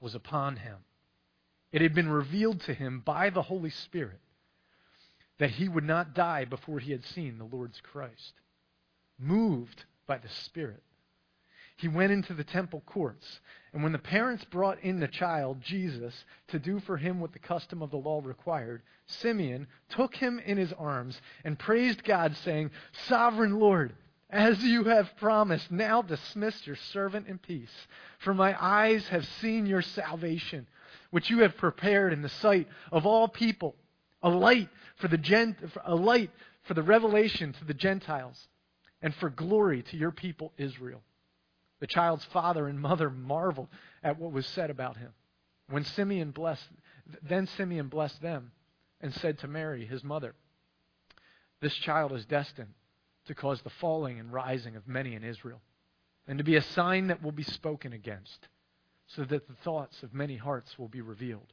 was 0.00 0.14
upon 0.14 0.56
him. 0.56 0.78
It 1.72 1.80
had 1.80 1.94
been 1.94 2.08
revealed 2.08 2.60
to 2.62 2.74
him 2.74 3.00
by 3.00 3.30
the 3.30 3.42
Holy 3.42 3.70
Spirit 3.70 4.20
that 5.42 5.50
he 5.50 5.68
would 5.68 5.82
not 5.82 6.14
die 6.14 6.44
before 6.44 6.78
he 6.78 6.92
had 6.92 7.04
seen 7.04 7.36
the 7.36 7.56
Lord's 7.56 7.80
Christ. 7.80 8.34
Moved 9.18 9.84
by 10.06 10.18
the 10.18 10.28
Spirit, 10.28 10.84
he 11.76 11.88
went 11.88 12.12
into 12.12 12.32
the 12.32 12.44
temple 12.44 12.80
courts. 12.86 13.40
And 13.72 13.82
when 13.82 13.90
the 13.90 13.98
parents 13.98 14.44
brought 14.44 14.78
in 14.84 15.00
the 15.00 15.08
child, 15.08 15.60
Jesus, 15.60 16.24
to 16.46 16.60
do 16.60 16.78
for 16.78 16.96
him 16.96 17.18
what 17.18 17.32
the 17.32 17.40
custom 17.40 17.82
of 17.82 17.90
the 17.90 17.96
law 17.96 18.20
required, 18.22 18.82
Simeon 19.06 19.66
took 19.88 20.14
him 20.14 20.38
in 20.38 20.58
his 20.58 20.72
arms 20.74 21.20
and 21.44 21.58
praised 21.58 22.04
God, 22.04 22.36
saying, 22.36 22.70
Sovereign 23.08 23.58
Lord, 23.58 23.94
as 24.30 24.62
you 24.62 24.84
have 24.84 25.16
promised, 25.16 25.72
now 25.72 26.02
dismiss 26.02 26.64
your 26.68 26.76
servant 26.76 27.26
in 27.26 27.38
peace. 27.38 27.88
For 28.20 28.32
my 28.32 28.56
eyes 28.64 29.08
have 29.08 29.26
seen 29.40 29.66
your 29.66 29.82
salvation, 29.82 30.68
which 31.10 31.30
you 31.30 31.40
have 31.40 31.56
prepared 31.56 32.12
in 32.12 32.22
the 32.22 32.28
sight 32.28 32.68
of 32.92 33.06
all 33.06 33.26
people, 33.26 33.74
a 34.22 34.30
light 34.30 34.68
for 34.96 35.08
the 35.08 35.54
a 35.84 35.94
light 35.94 36.30
for 36.64 36.74
the 36.74 36.82
revelation 36.82 37.52
to 37.54 37.64
the 37.64 37.74
Gentiles, 37.74 38.48
and 39.00 39.14
for 39.16 39.30
glory 39.30 39.82
to 39.82 39.96
your 39.96 40.12
people 40.12 40.52
Israel. 40.56 41.02
The 41.80 41.88
child's 41.88 42.24
father 42.26 42.68
and 42.68 42.78
mother 42.78 43.10
marveled 43.10 43.68
at 44.04 44.18
what 44.18 44.32
was 44.32 44.46
said 44.46 44.70
about 44.70 44.96
him. 44.96 45.12
When 45.68 45.84
Simeon 45.84 46.30
blessed, 46.30 46.68
then 47.22 47.48
Simeon 47.48 47.88
blessed 47.88 48.22
them 48.22 48.52
and 49.00 49.12
said 49.12 49.40
to 49.40 49.48
Mary, 49.48 49.84
his 49.84 50.04
mother, 50.04 50.34
This 51.60 51.74
child 51.74 52.12
is 52.12 52.24
destined 52.24 52.74
to 53.26 53.34
cause 53.34 53.60
the 53.62 53.70
falling 53.70 54.20
and 54.20 54.32
rising 54.32 54.76
of 54.76 54.86
many 54.86 55.14
in 55.14 55.24
Israel, 55.24 55.60
and 56.28 56.38
to 56.38 56.44
be 56.44 56.56
a 56.56 56.62
sign 56.62 57.08
that 57.08 57.22
will 57.22 57.32
be 57.32 57.42
spoken 57.42 57.92
against, 57.92 58.48
so 59.08 59.24
that 59.24 59.48
the 59.48 59.54
thoughts 59.64 60.02
of 60.04 60.14
many 60.14 60.36
hearts 60.36 60.78
will 60.78 60.88
be 60.88 61.00
revealed, 61.00 61.52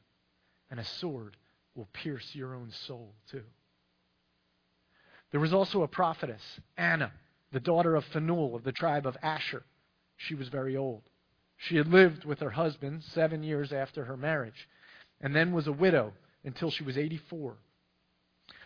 and 0.70 0.78
a 0.78 0.84
sword 0.84 1.36
will 1.80 1.88
pierce 1.94 2.34
your 2.34 2.54
own 2.54 2.70
soul 2.86 3.14
too. 3.30 3.42
There 5.30 5.40
was 5.40 5.54
also 5.54 5.82
a 5.82 5.88
prophetess, 5.88 6.42
Anna, 6.76 7.10
the 7.52 7.60
daughter 7.60 7.96
of 7.96 8.04
Phanuel 8.04 8.54
of 8.54 8.64
the 8.64 8.72
tribe 8.72 9.06
of 9.06 9.16
Asher. 9.22 9.62
She 10.18 10.34
was 10.34 10.48
very 10.48 10.76
old. 10.76 11.00
She 11.56 11.76
had 11.76 11.88
lived 11.88 12.26
with 12.26 12.40
her 12.40 12.50
husband 12.50 13.02
seven 13.02 13.42
years 13.42 13.72
after 13.72 14.04
her 14.04 14.18
marriage, 14.18 14.68
and 15.22 15.34
then 15.34 15.54
was 15.54 15.68
a 15.68 15.72
widow 15.72 16.12
until 16.44 16.70
she 16.70 16.84
was 16.84 16.98
84. 16.98 17.56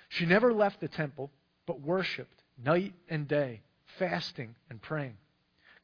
She 0.08 0.26
never 0.26 0.52
left 0.52 0.80
the 0.80 0.88
temple, 0.88 1.30
but 1.66 1.80
worshiped 1.80 2.42
night 2.64 2.94
and 3.08 3.28
day, 3.28 3.60
fasting 3.96 4.56
and 4.70 4.82
praying. 4.82 5.18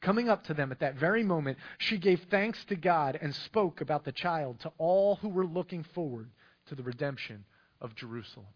Coming 0.01 0.27
up 0.27 0.43
to 0.45 0.53
them 0.53 0.73
at 0.73 0.79
that 0.79 0.95
very 0.95 1.23
moment, 1.23 1.59
she 1.77 1.97
gave 1.97 2.25
thanks 2.29 2.65
to 2.65 2.75
God 2.75 3.17
and 3.21 3.33
spoke 3.33 3.79
about 3.79 4.03
the 4.03 4.11
child 4.11 4.59
to 4.61 4.73
all 4.77 5.15
who 5.15 5.29
were 5.29 5.45
looking 5.45 5.83
forward 5.95 6.29
to 6.71 6.75
the 6.75 6.83
redemption 6.83 7.43
of 7.81 7.93
Jerusalem. 7.95 8.47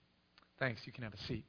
Thanks. 0.58 0.80
You 0.86 0.94
can 0.94 1.04
have 1.04 1.14
a 1.14 1.24
seat. 1.28 1.44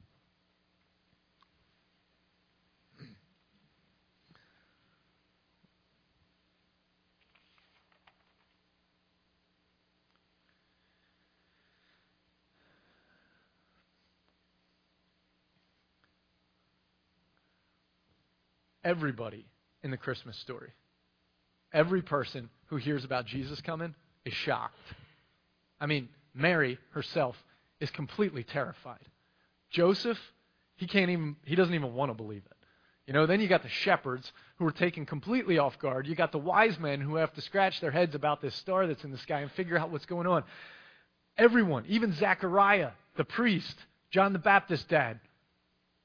everybody 18.83 19.45
in 19.83 19.91
the 19.91 19.97
Christmas 19.97 20.37
story. 20.39 20.69
Every 21.73 22.01
person 22.01 22.49
who 22.67 22.77
hears 22.77 23.03
about 23.03 23.25
Jesus 23.25 23.59
coming 23.59 23.93
is 24.23 24.33
shocked. 24.33 24.79
I 25.77 25.87
mean, 25.87 26.07
Mary 26.37 26.77
herself 26.91 27.35
is 27.79 27.89
completely 27.91 28.43
terrified. 28.43 29.05
Joseph, 29.69 30.19
he 30.75 30.87
can't 30.87 31.09
even 31.09 31.35
he 31.45 31.55
doesn't 31.55 31.73
even 31.73 31.93
want 31.93 32.09
to 32.09 32.15
believe 32.15 32.43
it. 32.45 32.57
You 33.07 33.13
know, 33.13 33.25
then 33.25 33.39
you 33.39 33.47
got 33.47 33.63
the 33.63 33.69
shepherds 33.69 34.31
who 34.57 34.65
are 34.65 34.71
taken 34.71 35.05
completely 35.05 35.57
off 35.57 35.79
guard. 35.79 36.07
You 36.07 36.15
got 36.15 36.33
the 36.33 36.37
wise 36.37 36.77
men 36.77 36.99
who 36.99 37.15
have 37.15 37.33
to 37.33 37.41
scratch 37.41 37.79
their 37.79 37.91
heads 37.91 38.15
about 38.15 38.41
this 38.41 38.53
star 38.55 38.85
that's 38.85 39.05
in 39.05 39.11
the 39.11 39.17
sky 39.17 39.39
and 39.39 39.51
figure 39.53 39.77
out 39.77 39.91
what's 39.91 40.05
going 40.05 40.27
on. 40.27 40.43
Everyone, 41.37 41.85
even 41.87 42.13
Zechariah, 42.13 42.91
the 43.15 43.23
priest, 43.23 43.77
John 44.11 44.33
the 44.33 44.39
Baptist 44.39 44.89
dad, 44.89 45.21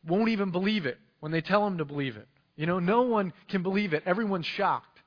won't 0.07 0.29
even 0.29 0.51
believe 0.51 0.87
it 0.87 0.99
when 1.19 1.33
they 1.33 1.41
tell 1.41 1.67
him 1.67 1.79
to 1.79 1.85
believe 1.85 2.17
it. 2.17 2.29
You 2.55 2.67
know, 2.67 2.79
no 2.79 3.03
one 3.03 3.33
can 3.49 3.63
believe 3.63 3.95
it. 3.95 4.05
Everyone's 4.07 4.47
shocked, 4.47 5.01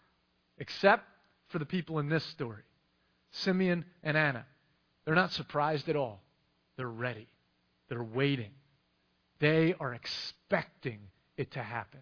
except 0.58 1.06
for 1.50 1.60
the 1.60 1.66
people 1.66 2.00
in 2.00 2.10
this 2.10 2.24
story 2.26 2.64
Simeon 3.32 3.86
and 4.04 4.18
Anna. 4.18 4.46
They're 5.06 5.16
not 5.16 5.32
surprised 5.32 5.88
at 5.90 5.96
all. 5.96 6.22
They're 6.78 6.88
ready. 6.88 7.28
They're 7.90 8.04
waiting. 8.04 8.52
They 9.40 9.76
are 9.80 9.94
expecting 9.94 11.00
it 11.38 11.52
to 11.52 11.64
happen. 11.64 12.02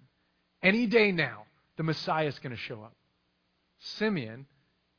Any 0.62 0.88
day 0.88 1.12
now, 1.12 1.44
the 1.78 1.84
Messiah 1.84 2.28
is 2.28 2.40
going 2.40 2.56
to 2.56 2.62
show 2.62 2.82
up. 2.82 2.96
Simeon 3.80 4.46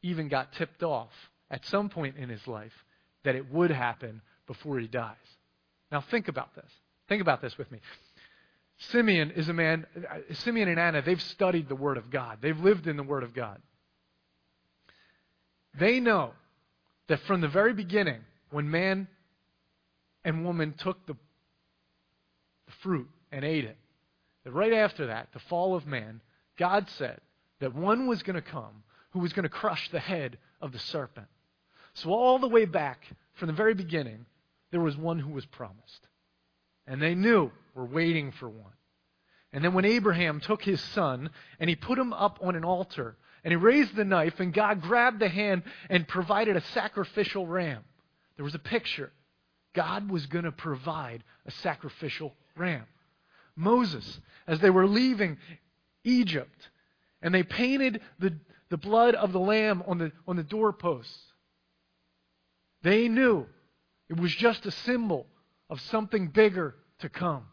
even 0.02 0.28
got 0.28 0.52
tipped 0.52 0.82
off 0.82 1.12
at 1.50 1.64
some 1.66 1.88
point 1.88 2.16
in 2.16 2.28
his 2.28 2.46
life 2.46 2.72
that 3.24 3.34
it 3.34 3.50
would 3.50 3.70
happen 3.70 4.20
before 4.46 4.78
he 4.78 4.86
dies. 4.86 5.16
Now, 5.90 6.02
think 6.02 6.28
about 6.28 6.54
this. 6.54 6.70
Think 7.08 7.22
about 7.22 7.40
this 7.40 7.56
with 7.56 7.70
me. 7.70 7.80
Simeon 8.90 9.30
is 9.30 9.48
a 9.48 9.52
man, 9.52 9.86
Simeon 10.32 10.68
and 10.68 10.80
Anna, 10.80 11.00
they've 11.00 11.22
studied 11.22 11.68
the 11.68 11.76
Word 11.76 11.96
of 11.96 12.10
God, 12.10 12.38
they've 12.40 12.58
lived 12.58 12.86
in 12.86 12.96
the 12.96 13.02
Word 13.02 13.22
of 13.22 13.32
God. 13.32 13.62
They 15.78 16.00
know 16.00 16.32
that 17.08 17.20
from 17.26 17.40
the 17.40 17.48
very 17.48 17.72
beginning, 17.72 18.20
when 18.50 18.70
man 18.70 19.08
and 20.24 20.44
woman 20.44 20.74
took 20.76 21.06
the, 21.06 21.14
the 22.66 22.72
fruit 22.82 23.08
and 23.30 23.44
ate 23.44 23.64
it, 23.64 23.76
that 24.44 24.52
right 24.52 24.72
after 24.72 25.06
that, 25.06 25.28
the 25.32 25.38
fall 25.38 25.74
of 25.74 25.86
man, 25.86 26.20
God 26.58 26.88
said 26.90 27.20
that 27.60 27.74
one 27.74 28.06
was 28.06 28.22
going 28.22 28.36
to 28.36 28.42
come 28.42 28.82
who 29.10 29.20
was 29.20 29.32
going 29.32 29.44
to 29.44 29.48
crush 29.48 29.90
the 29.90 30.00
head 30.00 30.38
of 30.60 30.72
the 30.72 30.78
serpent. 30.78 31.28
So, 31.94 32.10
all 32.10 32.38
the 32.38 32.48
way 32.48 32.64
back 32.64 33.00
from 33.34 33.46
the 33.46 33.52
very 33.52 33.74
beginning, 33.74 34.26
there 34.70 34.80
was 34.80 34.96
one 34.96 35.18
who 35.18 35.30
was 35.30 35.46
promised. 35.46 36.08
And 36.86 37.00
they 37.00 37.14
knew 37.14 37.50
we're 37.74 37.84
waiting 37.84 38.32
for 38.32 38.48
one. 38.48 38.72
And 39.52 39.64
then 39.64 39.72
when 39.72 39.84
Abraham 39.84 40.40
took 40.40 40.62
his 40.62 40.80
son 40.80 41.30
and 41.60 41.70
he 41.70 41.76
put 41.76 41.98
him 41.98 42.12
up 42.12 42.40
on 42.42 42.56
an 42.56 42.64
altar 42.64 43.16
and 43.44 43.52
he 43.52 43.56
raised 43.56 43.94
the 43.94 44.04
knife 44.04 44.40
and 44.40 44.52
God 44.52 44.80
grabbed 44.80 45.20
the 45.20 45.28
hand 45.28 45.62
and 45.90 46.08
provided 46.08 46.56
a 46.56 46.62
sacrificial 46.72 47.46
ram, 47.46 47.84
there 48.36 48.44
was 48.44 48.54
a 48.54 48.58
picture. 48.60 49.12
God 49.74 50.10
was 50.10 50.26
going 50.26 50.44
to 50.44 50.52
provide 50.52 51.22
a 51.46 51.50
sacrificial 51.50 52.34
ram. 52.56 52.84
Moses, 53.56 54.20
as 54.46 54.60
they 54.60 54.70
were 54.70 54.86
leaving 54.86 55.36
Egypt, 56.04 56.68
and 57.22 57.34
they 57.34 57.42
painted 57.42 58.00
the, 58.18 58.34
the 58.70 58.76
blood 58.76 59.14
of 59.14 59.32
the 59.32 59.40
lamb 59.40 59.82
on 59.86 59.98
the, 59.98 60.12
on 60.26 60.36
the 60.36 60.42
doorposts. 60.42 61.18
They 62.82 63.08
knew 63.08 63.46
it 64.08 64.18
was 64.18 64.34
just 64.34 64.66
a 64.66 64.70
symbol 64.70 65.26
of 65.70 65.80
something 65.80 66.28
bigger 66.28 66.74
to 67.00 67.08
come. 67.08 67.46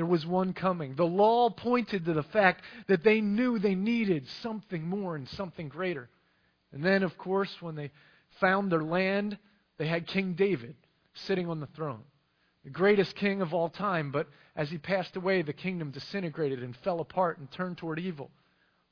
There 0.00 0.06
was 0.06 0.24
one 0.24 0.54
coming. 0.54 0.94
The 0.94 1.04
law 1.04 1.50
pointed 1.50 2.06
to 2.06 2.14
the 2.14 2.22
fact 2.22 2.64
that 2.86 3.04
they 3.04 3.20
knew 3.20 3.58
they 3.58 3.74
needed 3.74 4.26
something 4.40 4.88
more 4.88 5.14
and 5.14 5.28
something 5.28 5.68
greater. 5.68 6.08
And 6.72 6.82
then, 6.82 7.02
of 7.02 7.18
course, 7.18 7.54
when 7.60 7.74
they 7.74 7.90
found 8.40 8.72
their 8.72 8.82
land, 8.82 9.36
they 9.76 9.86
had 9.86 10.06
King 10.06 10.32
David 10.32 10.74
sitting 11.12 11.50
on 11.50 11.60
the 11.60 11.66
throne 11.66 12.00
the 12.64 12.70
greatest 12.70 13.14
king 13.14 13.42
of 13.42 13.52
all 13.52 13.68
time, 13.68 14.10
but 14.10 14.26
as 14.56 14.70
he 14.70 14.78
passed 14.78 15.16
away, 15.16 15.42
the 15.42 15.52
kingdom 15.52 15.90
disintegrated 15.90 16.62
and 16.62 16.74
fell 16.78 17.00
apart 17.00 17.36
and 17.36 17.50
turned 17.50 17.76
toward 17.76 17.98
evil. 17.98 18.30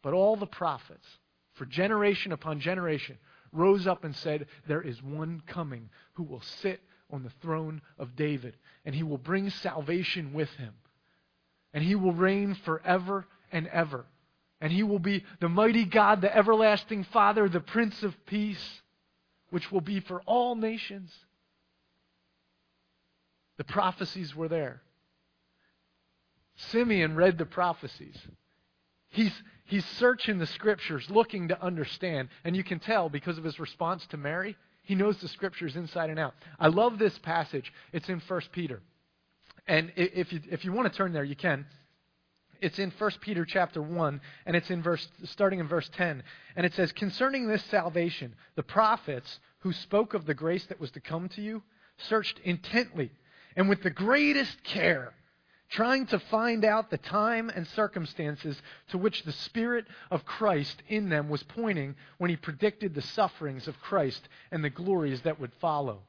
But 0.02 0.12
all 0.12 0.36
the 0.36 0.46
prophets, 0.46 1.08
for 1.54 1.64
generation 1.64 2.32
upon 2.32 2.60
generation, 2.60 3.16
rose 3.50 3.86
up 3.86 4.04
and 4.04 4.14
said, 4.14 4.44
There 4.66 4.82
is 4.82 5.02
one 5.02 5.40
coming 5.46 5.88
who 6.12 6.24
will 6.24 6.42
sit 6.42 6.82
on 7.10 7.22
the 7.22 7.32
throne 7.40 7.80
of 7.98 8.14
David, 8.14 8.58
and 8.84 8.94
he 8.94 9.02
will 9.02 9.16
bring 9.16 9.48
salvation 9.48 10.34
with 10.34 10.50
him. 10.50 10.74
And 11.72 11.84
he 11.84 11.94
will 11.94 12.12
reign 12.12 12.54
forever 12.64 13.26
and 13.52 13.66
ever. 13.68 14.06
And 14.60 14.72
he 14.72 14.82
will 14.82 14.98
be 14.98 15.24
the 15.40 15.48
mighty 15.48 15.84
God, 15.84 16.20
the 16.20 16.34
everlasting 16.34 17.04
Father, 17.04 17.48
the 17.48 17.60
Prince 17.60 18.02
of 18.02 18.14
Peace, 18.26 18.82
which 19.50 19.70
will 19.70 19.80
be 19.80 20.00
for 20.00 20.20
all 20.22 20.54
nations. 20.56 21.12
The 23.56 23.64
prophecies 23.64 24.34
were 24.34 24.48
there. 24.48 24.82
Simeon 26.56 27.14
read 27.14 27.38
the 27.38 27.46
prophecies. 27.46 28.16
He's, 29.10 29.32
he's 29.64 29.84
searching 29.84 30.38
the 30.38 30.46
scriptures, 30.46 31.08
looking 31.08 31.48
to 31.48 31.62
understand. 31.62 32.28
And 32.44 32.56
you 32.56 32.64
can 32.64 32.80
tell 32.80 33.08
because 33.08 33.38
of 33.38 33.44
his 33.44 33.60
response 33.60 34.06
to 34.08 34.16
Mary, 34.16 34.56
he 34.82 34.94
knows 34.94 35.18
the 35.18 35.28
scriptures 35.28 35.76
inside 35.76 36.10
and 36.10 36.18
out. 36.18 36.34
I 36.58 36.68
love 36.68 36.98
this 36.98 37.16
passage. 37.18 37.72
It's 37.92 38.08
in 38.08 38.20
1 38.20 38.40
Peter. 38.52 38.80
And 39.68 39.92
if 39.96 40.32
you, 40.32 40.40
if 40.50 40.64
you 40.64 40.72
want 40.72 40.90
to 40.90 40.96
turn 40.96 41.12
there, 41.12 41.22
you 41.22 41.36
can. 41.36 41.66
It's 42.60 42.78
in 42.78 42.90
1 42.90 43.10
Peter 43.20 43.44
chapter 43.44 43.80
1, 43.80 44.20
and 44.46 44.56
it's 44.56 44.70
in 44.70 44.82
verse, 44.82 45.06
starting 45.24 45.60
in 45.60 45.68
verse 45.68 45.88
10. 45.94 46.22
And 46.56 46.66
it 46.66 46.74
says, 46.74 46.90
Concerning 46.90 47.46
this 47.46 47.62
salvation, 47.66 48.34
the 48.56 48.62
prophets 48.64 49.38
who 49.60 49.72
spoke 49.72 50.14
of 50.14 50.26
the 50.26 50.34
grace 50.34 50.66
that 50.66 50.80
was 50.80 50.90
to 50.92 51.00
come 51.00 51.28
to 51.30 51.42
you 51.42 51.62
searched 51.98 52.40
intently 52.40 53.12
and 53.54 53.68
with 53.68 53.82
the 53.82 53.90
greatest 53.90 54.64
care, 54.64 55.12
trying 55.68 56.06
to 56.06 56.18
find 56.18 56.64
out 56.64 56.90
the 56.90 56.98
time 56.98 57.50
and 57.50 57.66
circumstances 57.68 58.60
to 58.88 58.98
which 58.98 59.22
the 59.22 59.32
Spirit 59.32 59.84
of 60.10 60.24
Christ 60.24 60.82
in 60.88 61.10
them 61.10 61.28
was 61.28 61.42
pointing 61.42 61.94
when 62.16 62.30
he 62.30 62.36
predicted 62.36 62.94
the 62.94 63.02
sufferings 63.02 63.68
of 63.68 63.80
Christ 63.80 64.28
and 64.50 64.64
the 64.64 64.70
glories 64.70 65.20
that 65.22 65.38
would 65.38 65.52
follow. 65.60 66.02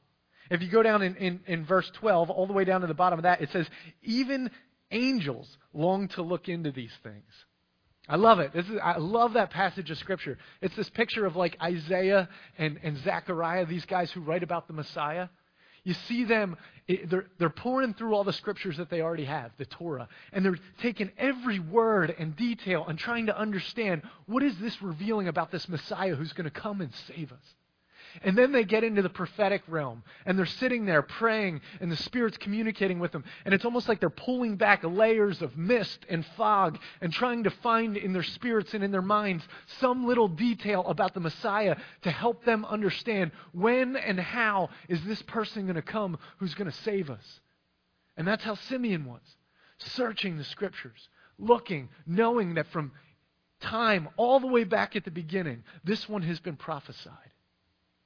If 0.50 0.62
you 0.62 0.68
go 0.68 0.82
down 0.82 1.02
in, 1.02 1.16
in, 1.16 1.40
in 1.46 1.64
verse 1.64 1.90
12, 1.94 2.28
all 2.28 2.46
the 2.46 2.52
way 2.52 2.64
down 2.64 2.80
to 2.80 2.86
the 2.86 2.94
bottom 2.94 3.18
of 3.18 3.22
that, 3.22 3.40
it 3.40 3.50
says, 3.52 3.68
Even 4.02 4.50
angels 4.90 5.56
long 5.72 6.08
to 6.08 6.22
look 6.22 6.48
into 6.48 6.72
these 6.72 6.92
things. 7.02 7.24
I 8.08 8.16
love 8.16 8.40
it. 8.40 8.52
This 8.52 8.66
is, 8.66 8.78
I 8.82 8.98
love 8.98 9.34
that 9.34 9.50
passage 9.50 9.90
of 9.90 9.98
Scripture. 9.98 10.36
It's 10.60 10.74
this 10.74 10.90
picture 10.90 11.26
of 11.26 11.36
like 11.36 11.56
Isaiah 11.62 12.28
and, 12.58 12.80
and 12.82 12.98
Zechariah, 12.98 13.66
these 13.66 13.84
guys 13.84 14.10
who 14.10 14.20
write 14.20 14.42
about 14.42 14.66
the 14.66 14.72
Messiah. 14.72 15.28
You 15.84 15.94
see 15.94 16.24
them, 16.24 16.56
eh, 16.88 16.96
they're, 17.04 17.26
they're 17.38 17.50
pouring 17.50 17.94
through 17.94 18.14
all 18.14 18.24
the 18.24 18.32
scriptures 18.32 18.76
that 18.76 18.90
they 18.90 19.00
already 19.00 19.24
have, 19.24 19.52
the 19.56 19.64
Torah, 19.64 20.08
and 20.32 20.44
they're 20.44 20.58
taking 20.82 21.10
every 21.16 21.58
word 21.58 22.14
and 22.18 22.36
detail 22.36 22.84
and 22.86 22.98
trying 22.98 23.26
to 23.26 23.38
understand 23.38 24.02
what 24.26 24.42
is 24.42 24.58
this 24.58 24.82
revealing 24.82 25.28
about 25.28 25.50
this 25.50 25.68
Messiah 25.68 26.16
who's 26.16 26.32
going 26.32 26.44
to 26.44 26.50
come 26.50 26.80
and 26.80 26.92
save 27.06 27.32
us. 27.32 27.54
And 28.22 28.36
then 28.36 28.52
they 28.52 28.64
get 28.64 28.84
into 28.84 29.02
the 29.02 29.08
prophetic 29.08 29.62
realm, 29.68 30.02
and 30.26 30.38
they're 30.38 30.46
sitting 30.46 30.84
there 30.84 31.02
praying, 31.02 31.60
and 31.80 31.90
the 31.90 31.96
Spirit's 31.96 32.36
communicating 32.36 32.98
with 32.98 33.12
them. 33.12 33.24
And 33.44 33.54
it's 33.54 33.64
almost 33.64 33.88
like 33.88 34.00
they're 34.00 34.10
pulling 34.10 34.56
back 34.56 34.82
layers 34.84 35.42
of 35.42 35.56
mist 35.56 36.04
and 36.08 36.24
fog 36.36 36.78
and 37.00 37.12
trying 37.12 37.44
to 37.44 37.50
find 37.50 37.96
in 37.96 38.12
their 38.12 38.22
spirits 38.22 38.74
and 38.74 38.84
in 38.84 38.90
their 38.90 39.02
minds 39.02 39.46
some 39.78 40.06
little 40.06 40.28
detail 40.28 40.84
about 40.86 41.14
the 41.14 41.20
Messiah 41.20 41.76
to 42.02 42.10
help 42.10 42.44
them 42.44 42.64
understand 42.64 43.32
when 43.52 43.96
and 43.96 44.18
how 44.18 44.70
is 44.88 45.02
this 45.04 45.22
person 45.22 45.64
going 45.64 45.76
to 45.76 45.82
come 45.82 46.18
who's 46.38 46.54
going 46.54 46.70
to 46.70 46.76
save 46.78 47.10
us. 47.10 47.40
And 48.16 48.26
that's 48.26 48.44
how 48.44 48.54
Simeon 48.54 49.06
was 49.06 49.22
searching 49.78 50.36
the 50.36 50.44
Scriptures, 50.44 51.08
looking, 51.38 51.88
knowing 52.06 52.54
that 52.54 52.66
from 52.68 52.92
time 53.60 54.08
all 54.16 54.40
the 54.40 54.46
way 54.46 54.64
back 54.64 54.96
at 54.96 55.04
the 55.04 55.10
beginning, 55.10 55.64
this 55.84 56.08
one 56.08 56.22
has 56.22 56.40
been 56.40 56.56
prophesied. 56.56 57.29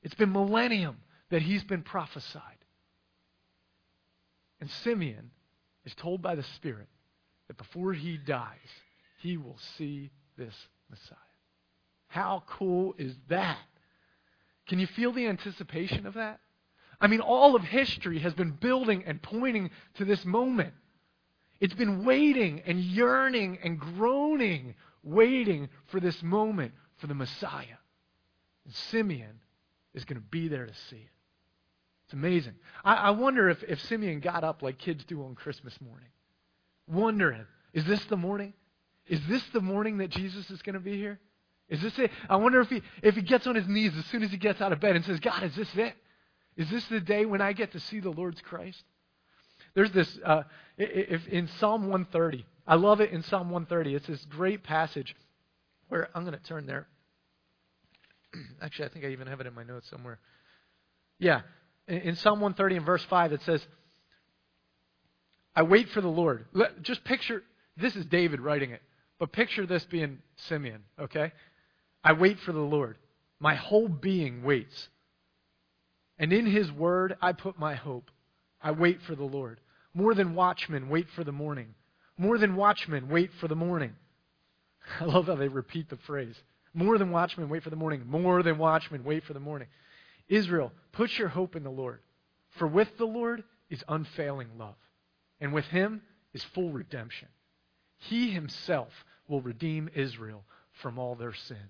It's 0.05 0.15
been 0.15 0.33
millennium 0.33 0.99
that 1.31 1.43
he's 1.43 1.65
been 1.65 1.83
prophesied. 1.83 2.43
And 4.61 4.71
Simeon 4.71 5.31
is 5.85 5.95
told 5.95 6.23
by 6.23 6.35
the 6.35 6.43
Spirit 6.43 6.89
that 7.49 7.57
before 7.57 7.93
he 7.93 8.17
dies, 8.19 8.59
he 9.21 9.37
will 9.37 9.59
see 9.77 10.11
this 10.37 10.55
Messiah. 10.91 11.19
How 12.07 12.45
cool 12.47 12.95
is 12.99 13.15
that? 13.29 13.59
Can 14.69 14.79
you 14.79 14.87
feel 14.87 15.13
the 15.13 15.27
anticipation 15.27 16.07
of 16.07 16.15
that? 16.15 16.41
I 17.01 17.07
mean, 17.07 17.21
all 17.21 17.57
of 17.57 17.63
history 17.63 18.21
has 18.21 18.35
been 18.35 18.53
building 18.53 19.05
and 19.07 19.21
pointing 19.21 19.71
to 19.95 20.05
this 20.05 20.25
moment. 20.25 20.75
It's 21.61 21.75
been 21.75 22.05
waiting 22.05 22.63
and 22.67 22.79
yearning 22.79 23.59
and 23.65 23.79
groaning, 23.79 24.75
waiting 25.03 25.69
for 25.87 25.99
this 25.99 26.23
moment 26.23 26.73
for 26.99 27.07
the 27.07 27.15
Messiah. 27.15 27.79
And 28.65 28.75
Simeon 28.75 29.41
is 29.95 30.05
going 30.05 30.21
to 30.21 30.27
be 30.27 30.49
there 30.49 30.67
to 30.67 30.75
see 30.91 30.97
it. 30.97 31.11
It's 32.05 32.13
amazing. 32.13 32.55
I, 32.85 32.95
I 32.95 33.11
wonder 33.11 33.49
if, 33.49 33.63
if 33.65 33.81
Simeon 33.83 34.21
got 34.21 34.45
up 34.45 34.63
like 34.63 34.79
kids 34.79 35.05
do 35.05 35.25
on 35.25 35.35
Christmas 35.35 35.79
morning, 35.81 36.09
wondering, 36.87 37.47
is 37.73 37.85
this 37.87 38.05
the 38.07 38.17
morning? 38.17 38.53
Is 39.07 39.21
this 39.29 39.43
the 39.53 39.61
morning 39.61 39.99
that 39.99 40.11
Jesus 40.11 40.51
is 40.51 40.63
going 40.63 40.75
to 40.75 40.81
be 40.81 40.97
here? 40.97 41.19
Is 41.69 41.81
this 41.81 41.99
it? 41.99 42.11
I 42.29 42.37
wonder 42.37 42.61
if 42.61 42.69
he, 42.69 42.83
if 43.03 43.15
he 43.15 43.23
gets 43.23 43.47
on 43.47 43.55
his 43.55 43.67
knees 43.67 43.93
as 43.97 44.05
soon 44.07 44.23
as 44.23 44.31
he 44.31 44.37
gets 44.37 44.61
out 44.61 44.73
of 44.73 44.81
bed 44.81 44.97
and 44.97 45.05
says, 45.05 45.21
God, 45.21 45.43
is 45.43 45.57
this 45.57 45.75
it? 45.77 45.95
Is 46.57 46.71
this 46.71 46.85
the 46.87 47.01
day 47.01 47.25
when 47.25 47.41
I 47.41 47.53
get 47.53 47.73
to 47.73 47.81
see 47.81 48.01
the 48.01 48.11
Lord's 48.11 48.41
Christ? 48.41 48.83
There's 49.75 49.91
this, 49.91 50.19
uh, 50.25 50.43
if, 50.79 51.27
in 51.29 51.49
Psalm 51.59 51.89
130, 51.89 52.47
I 52.67 52.77
love 52.77 53.01
it 53.01 53.11
in 53.11 53.23
Psalm 53.23 53.51
130. 53.51 53.95
It's 53.95 54.07
this 54.07 54.25
great 54.27 54.63
passage 54.63 55.17
where 55.89 56.09
I'm 56.15 56.25
going 56.25 56.39
to 56.39 56.45
turn 56.45 56.67
there. 56.67 56.87
Actually, 58.63 58.87
I 58.87 58.89
think 58.91 59.05
I 59.05 59.09
even 59.09 59.27
have 59.27 59.41
it 59.41 59.47
in 59.47 59.55
my 59.55 59.65
notes 59.65 59.89
somewhere. 59.91 60.19
Yeah. 61.19 61.43
In, 61.89 61.99
in 61.99 62.17
Psalm 62.17 62.41
130 62.41 62.77
and 62.77 62.87
verse 62.87 63.05
5, 63.09 63.33
it 63.33 63.43
says, 63.43 63.65
I 65.57 65.63
wait 65.63 65.89
for 65.91 66.01
the 66.01 66.09
Lord. 66.09 66.47
Just 66.83 67.05
picture, 67.05 67.43
this 67.77 67.95
is 67.95 68.05
David 68.07 68.41
writing 68.41 68.71
it, 68.71 68.83
but 69.19 69.33
picture 69.33 69.67
this 69.67 69.85
being 69.85 70.19
Simeon, 70.49 70.83
okay? 70.99 71.33
I 72.03 72.13
wait 72.13 72.39
for 72.41 72.53
the 72.53 72.59
Lord. 72.59 72.99
My 73.39 73.55
whole 73.55 73.89
being 73.89 74.43
waits. 74.43 74.89
And 76.19 76.33
in 76.33 76.47
his 76.47 76.71
word, 76.73 77.17
I 77.21 77.33
put 77.33 77.59
my 77.59 77.75
hope. 77.75 78.11
I 78.61 78.73
wait 78.73 78.99
for 79.07 79.15
the 79.15 79.25
Lord. 79.25 79.61
More 79.95 80.15
than 80.15 80.35
watchmen, 80.35 80.89
wait 80.89 81.07
for 81.15 81.23
the 81.23 81.33
morning. 81.33 81.75
More 82.19 82.39
than 82.39 82.57
watchmen, 82.57 83.09
wait 83.09 83.31
for 83.41 83.49
the 83.49 83.55
morning. 83.55 83.93
I 85.01 85.05
love 85.05 85.27
how 85.27 85.37
they 85.37 85.49
repeat 85.49 85.89
the 85.89 85.99
phrase. 86.07 86.37
More 86.75 86.99
than 86.99 87.11
watchmen, 87.11 87.49
wait 87.49 87.63
for 87.63 87.71
the 87.71 87.77
morning. 87.77 88.03
More 88.07 88.43
than 88.43 88.59
watchmen, 88.59 89.05
wait 89.05 89.25
for 89.25 89.33
the 89.33 89.41
morning. 89.41 89.69
Israel, 90.29 90.73
put 90.93 91.17
your 91.19 91.29
hope 91.29 91.55
in 91.55 91.63
the 91.63 91.71
Lord. 91.71 92.01
For 92.59 92.67
with 92.67 92.99
the 92.99 93.05
Lord 93.05 93.45
is 93.71 93.85
unfailing 93.89 94.49
love, 94.59 94.77
and 95.41 95.53
with 95.53 95.67
him 95.67 96.03
is 96.33 96.43
full 96.55 96.71
redemption. 96.71 97.29
He 97.99 98.31
himself 98.31 98.93
will 99.29 99.41
redeem 99.41 99.89
Israel 99.95 100.45
from 100.83 100.99
all 100.99 101.15
their 101.15 101.35
sins. 101.35 101.61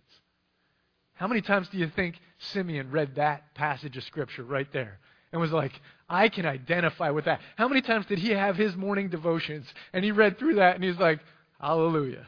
How 1.15 1.29
many 1.29 1.43
times 1.43 1.69
do 1.69 1.79
you 1.79 1.89
think 1.89 2.19
Simeon 2.39 2.91
read 2.91 3.15
that 3.15 3.55
passage 3.55 3.97
of 3.97 4.05
Scripture 4.05 4.43
right 4.43 4.71
there 4.73 4.99
and 5.31 5.41
was 5.41 5.53
like, 5.53 5.81
I 6.09 6.29
can 6.29 6.45
identify 6.45 7.11
with 7.11 7.27
that? 7.27 7.41
How 7.57 7.69
many 7.69 7.83
times 7.83 8.07
did 8.07 8.19
he 8.19 8.31
have 8.31 8.57
his 8.57 8.75
morning 8.75 9.09
devotions 9.09 9.67
and 9.93 10.05
he 10.05 10.11
read 10.11 10.39
through 10.39 10.57
that 10.57 10.75
and 10.75 10.83
he's 10.83 10.99
like, 10.99 11.21
Hallelujah. 11.61 12.27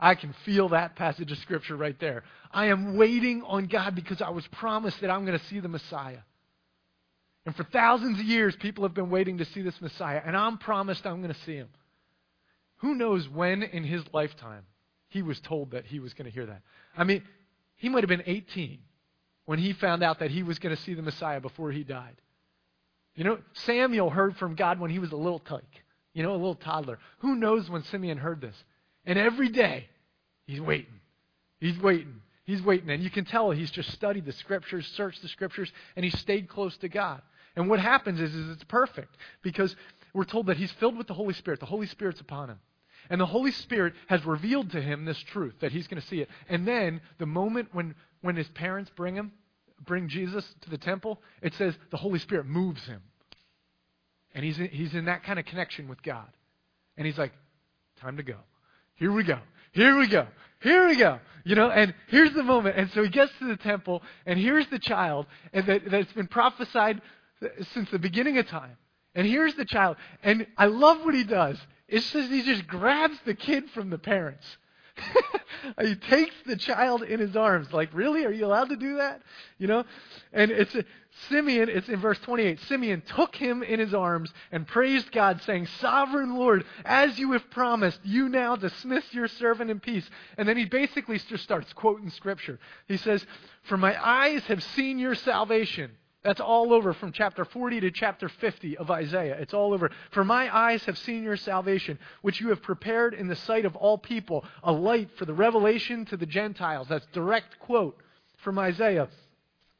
I 0.00 0.14
can 0.14 0.34
feel 0.44 0.70
that 0.70 0.96
passage 0.96 1.30
of 1.30 1.38
Scripture 1.38 1.76
right 1.76 1.98
there. 2.00 2.24
I 2.50 2.66
am 2.66 2.96
waiting 2.96 3.42
on 3.42 3.66
God 3.66 3.94
because 3.94 4.22
I 4.22 4.30
was 4.30 4.46
promised 4.48 5.00
that 5.02 5.10
I'm 5.10 5.26
going 5.26 5.38
to 5.38 5.44
see 5.46 5.60
the 5.60 5.68
Messiah. 5.68 6.20
And 7.44 7.54
for 7.54 7.64
thousands 7.64 8.18
of 8.18 8.24
years, 8.24 8.56
people 8.56 8.84
have 8.84 8.94
been 8.94 9.10
waiting 9.10 9.38
to 9.38 9.44
see 9.44 9.62
this 9.62 9.80
Messiah, 9.80 10.22
and 10.24 10.36
I'm 10.36 10.58
promised 10.58 11.06
I'm 11.06 11.22
going 11.22 11.34
to 11.34 11.40
see 11.40 11.54
him. 11.54 11.68
Who 12.78 12.94
knows 12.94 13.28
when 13.28 13.62
in 13.62 13.84
his 13.84 14.02
lifetime 14.12 14.64
he 15.08 15.20
was 15.20 15.38
told 15.40 15.72
that 15.72 15.84
he 15.84 16.00
was 16.00 16.14
going 16.14 16.26
to 16.26 16.30
hear 16.30 16.46
that? 16.46 16.62
I 16.96 17.04
mean, 17.04 17.22
he 17.76 17.88
might 17.88 18.02
have 18.02 18.08
been 18.08 18.22
18 18.24 18.78
when 19.44 19.58
he 19.58 19.74
found 19.74 20.02
out 20.02 20.20
that 20.20 20.30
he 20.30 20.42
was 20.42 20.58
going 20.58 20.74
to 20.74 20.82
see 20.82 20.94
the 20.94 21.02
Messiah 21.02 21.40
before 21.40 21.72
he 21.72 21.84
died. 21.84 22.20
You 23.14 23.24
know, 23.24 23.38
Samuel 23.52 24.08
heard 24.08 24.36
from 24.36 24.54
God 24.54 24.80
when 24.80 24.90
he 24.90 24.98
was 24.98 25.12
a 25.12 25.16
little 25.16 25.40
tyke, 25.40 25.84
you 26.14 26.22
know, 26.22 26.32
a 26.32 26.36
little 26.36 26.54
toddler. 26.54 26.98
Who 27.18 27.34
knows 27.34 27.68
when 27.68 27.82
Simeon 27.84 28.18
heard 28.18 28.40
this? 28.40 28.54
And 29.04 29.18
every 29.18 29.48
day, 29.48 29.88
he's 30.46 30.60
waiting. 30.60 31.00
He's 31.58 31.78
waiting. 31.78 32.20
He's 32.44 32.62
waiting. 32.62 32.90
And 32.90 33.02
you 33.02 33.10
can 33.10 33.24
tell 33.24 33.50
he's 33.50 33.70
just 33.70 33.90
studied 33.92 34.26
the 34.26 34.32
scriptures, 34.32 34.86
searched 34.96 35.22
the 35.22 35.28
scriptures, 35.28 35.70
and 35.96 36.04
he 36.04 36.10
stayed 36.10 36.48
close 36.48 36.76
to 36.78 36.88
God. 36.88 37.22
And 37.56 37.68
what 37.68 37.80
happens 37.80 38.20
is, 38.20 38.34
is 38.34 38.50
it's 38.50 38.64
perfect 38.64 39.16
because 39.42 39.74
we're 40.12 40.24
told 40.24 40.46
that 40.46 40.56
he's 40.56 40.72
filled 40.72 40.96
with 40.96 41.06
the 41.06 41.14
Holy 41.14 41.34
Spirit. 41.34 41.60
The 41.60 41.66
Holy 41.66 41.86
Spirit's 41.86 42.20
upon 42.20 42.50
him. 42.50 42.58
And 43.08 43.20
the 43.20 43.26
Holy 43.26 43.50
Spirit 43.50 43.94
has 44.08 44.24
revealed 44.24 44.70
to 44.70 44.80
him 44.80 45.04
this 45.04 45.18
truth 45.18 45.54
that 45.60 45.72
he's 45.72 45.88
going 45.88 46.00
to 46.00 46.06
see 46.06 46.20
it. 46.20 46.28
And 46.48 46.66
then 46.66 47.00
the 47.18 47.26
moment 47.26 47.68
when, 47.72 47.94
when 48.20 48.36
his 48.36 48.48
parents 48.48 48.90
bring 48.94 49.14
him, 49.14 49.32
bring 49.84 50.08
Jesus 50.08 50.44
to 50.62 50.70
the 50.70 50.78
temple, 50.78 51.20
it 51.42 51.54
says 51.54 51.74
the 51.90 51.96
Holy 51.96 52.18
Spirit 52.18 52.46
moves 52.46 52.84
him. 52.84 53.02
And 54.34 54.44
he's 54.44 54.58
in, 54.58 54.68
he's 54.68 54.94
in 54.94 55.06
that 55.06 55.24
kind 55.24 55.38
of 55.38 55.44
connection 55.44 55.88
with 55.88 56.02
God. 56.02 56.28
And 56.96 57.06
he's 57.06 57.18
like, 57.18 57.32
time 58.00 58.16
to 58.16 58.22
go. 58.22 58.36
Here 59.00 59.10
we 59.10 59.24
go. 59.24 59.38
Here 59.72 59.96
we 59.96 60.06
go. 60.06 60.26
Here 60.60 60.86
we 60.86 60.96
go. 60.96 61.18
You 61.44 61.54
know, 61.56 61.70
and 61.70 61.94
here's 62.08 62.34
the 62.34 62.42
moment. 62.42 62.76
And 62.76 62.90
so 62.90 63.02
he 63.02 63.08
gets 63.08 63.32
to 63.38 63.48
the 63.48 63.56
temple, 63.56 64.02
and 64.26 64.38
here's 64.38 64.66
the 64.68 64.78
child 64.78 65.26
and 65.54 65.64
that, 65.66 65.90
that's 65.90 66.12
been 66.12 66.26
prophesied 66.26 67.00
since 67.72 67.90
the 67.90 67.98
beginning 67.98 68.36
of 68.36 68.46
time. 68.46 68.76
And 69.14 69.26
here's 69.26 69.54
the 69.54 69.64
child. 69.64 69.96
And 70.22 70.46
I 70.58 70.66
love 70.66 71.02
what 71.02 71.14
he 71.14 71.24
does. 71.24 71.58
It 71.88 72.02
says 72.02 72.28
he 72.28 72.42
just 72.42 72.66
grabs 72.66 73.18
the 73.24 73.34
kid 73.34 73.70
from 73.70 73.88
the 73.88 73.98
parents. 73.98 74.44
he 75.80 75.94
takes 75.94 76.34
the 76.46 76.56
child 76.56 77.02
in 77.02 77.20
his 77.20 77.36
arms. 77.36 77.72
Like, 77.72 77.90
really? 77.92 78.24
Are 78.24 78.32
you 78.32 78.46
allowed 78.46 78.70
to 78.70 78.76
do 78.76 78.96
that? 78.96 79.22
You 79.58 79.66
know? 79.66 79.84
And 80.32 80.50
it's 80.50 80.74
Simeon, 81.28 81.68
it's 81.68 81.88
in 81.88 82.00
verse 82.00 82.18
28. 82.20 82.60
Simeon 82.60 83.02
took 83.02 83.34
him 83.34 83.62
in 83.62 83.80
his 83.80 83.92
arms 83.92 84.32
and 84.52 84.66
praised 84.66 85.12
God, 85.12 85.42
saying, 85.42 85.66
Sovereign 85.80 86.36
Lord, 86.36 86.64
as 86.84 87.18
you 87.18 87.32
have 87.32 87.50
promised, 87.50 88.00
you 88.04 88.28
now 88.28 88.56
dismiss 88.56 89.12
your 89.12 89.28
servant 89.28 89.70
in 89.70 89.80
peace. 89.80 90.08
And 90.38 90.48
then 90.48 90.56
he 90.56 90.64
basically 90.64 91.18
just 91.18 91.42
starts 91.42 91.72
quoting 91.72 92.10
scripture. 92.10 92.58
He 92.86 92.96
says, 92.96 93.24
For 93.62 93.76
my 93.76 93.96
eyes 94.02 94.42
have 94.44 94.62
seen 94.62 94.98
your 94.98 95.14
salvation 95.14 95.90
that's 96.22 96.40
all 96.40 96.74
over 96.74 96.92
from 96.92 97.12
chapter 97.12 97.46
40 97.46 97.80
to 97.80 97.90
chapter 97.90 98.28
50 98.28 98.76
of 98.76 98.90
Isaiah. 98.90 99.36
It's 99.40 99.54
all 99.54 99.72
over. 99.72 99.90
For 100.10 100.22
my 100.22 100.54
eyes 100.54 100.84
have 100.84 100.98
seen 100.98 101.22
your 101.22 101.38
salvation, 101.38 101.98
which 102.20 102.40
you 102.40 102.48
have 102.50 102.62
prepared 102.62 103.14
in 103.14 103.26
the 103.26 103.36
sight 103.36 103.64
of 103.64 103.74
all 103.74 103.96
people, 103.96 104.44
a 104.62 104.72
light 104.72 105.08
for 105.16 105.24
the 105.24 105.32
revelation 105.32 106.04
to 106.06 106.18
the 106.18 106.26
Gentiles. 106.26 106.88
That's 106.88 107.06
direct 107.12 107.58
quote 107.58 107.96
from 108.44 108.58
Isaiah. 108.58 109.08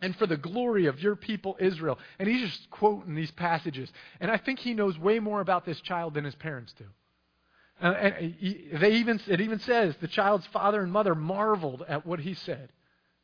And 0.01 0.17
for 0.17 0.27
the 0.27 0.39
glory 0.39 0.87
of 0.87 1.01
your 1.01 1.15
people 1.15 1.59
Israel. 1.61 1.99
And 2.19 2.27
he's 2.27 2.49
just 2.49 2.71
quoting 2.71 3.15
these 3.15 3.31
passages. 3.33 3.93
And 4.19 4.31
I 4.31 4.39
think 4.39 4.61
he 4.61 4.73
knows 4.73 4.99
way 4.99 5.19
more 5.19 5.43
about 5.43 5.67
this 5.67 5.79
child 5.83 6.15
than 6.15 6.25
his 6.25 6.35
parents 6.37 6.73
do. 6.73 6.87
Uh, 7.83 7.93
and 7.93 8.35
he, 8.35 8.69
they 8.81 8.93
even, 8.93 9.21
it 9.27 9.43
even 9.43 9.59
says 9.59 9.95
the 10.01 10.09
child's 10.09 10.47
father 10.47 10.81
and 10.81 10.91
mother 10.91 11.15
marveled 11.15 11.85
at 11.87 12.07
what 12.07 12.21
he 12.21 12.33
said. 12.33 12.71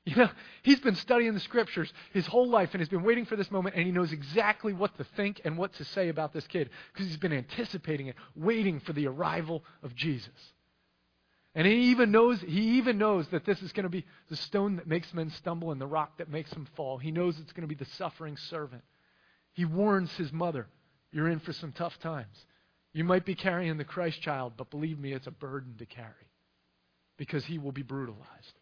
You 0.07 0.14
know, 0.14 0.31
he's 0.62 0.79
been 0.79 0.95
studying 0.95 1.35
the 1.35 1.40
scriptures 1.40 1.92
his 2.12 2.29
whole 2.29 2.49
life 2.49 2.71
and 2.73 2.81
he's 2.81 2.88
been 2.88 3.03
waiting 3.03 3.25
for 3.25 3.35
this 3.35 3.51
moment 3.51 3.75
and 3.75 3.85
he 3.85 3.90
knows 3.90 4.12
exactly 4.12 4.73
what 4.73 4.97
to 4.99 5.05
think 5.16 5.40
and 5.45 5.59
what 5.59 5.73
to 5.75 5.85
say 5.85 6.09
about 6.09 6.33
this 6.33 6.47
kid 6.47 6.71
because 6.92 7.09
he's 7.09 7.16
been 7.16 7.33
anticipating 7.33 8.07
it, 8.07 8.14
waiting 8.37 8.79
for 8.79 8.92
the 8.92 9.09
arrival 9.09 9.64
of 9.83 9.97
Jesus. 9.97 10.31
And 11.57 11.66
he 11.66 11.90
even 11.90 12.12
knows 12.12 12.40
he 12.40 12.79
even 12.79 12.99
knows 12.99 13.27
that 13.29 13.45
this 13.45 13.61
is 13.62 13.73
going 13.73 13.83
to 13.83 13.90
be 13.90 14.05
the 14.29 14.37
stone 14.37 14.77
that 14.77 14.87
makes 14.87 15.12
men 15.12 15.29
stumble 15.31 15.73
and 15.73 15.81
the 15.81 15.87
rock 15.88 16.19
that 16.19 16.31
makes 16.31 16.51
them 16.51 16.69
fall. 16.77 16.99
He 16.99 17.11
knows 17.11 17.40
it's 17.40 17.53
going 17.53 17.69
to 17.69 17.75
be 17.75 17.85
the 17.85 17.90
suffering 17.97 18.37
servant. 18.37 18.85
He 19.55 19.64
warns 19.64 20.12
his 20.12 20.33
mother, 20.33 20.69
you're 21.11 21.29
in 21.29 21.40
for 21.40 21.53
some 21.53 21.73
tough 21.73 21.99
times. 21.99 22.47
You 22.92 23.03
might 23.03 23.25
be 23.25 23.35
carrying 23.35 23.77
the 23.77 23.85
Christ 23.85 24.21
child, 24.21 24.53
but 24.57 24.71
believe 24.71 25.01
me, 25.01 25.12
it's 25.12 25.27
a 25.27 25.33
burden 25.33 25.75
to 25.79 25.87
carry 25.87 26.31
because 27.16 27.45
he 27.45 27.59
will 27.59 27.73
be 27.73 27.83
brutalized. 27.83 28.53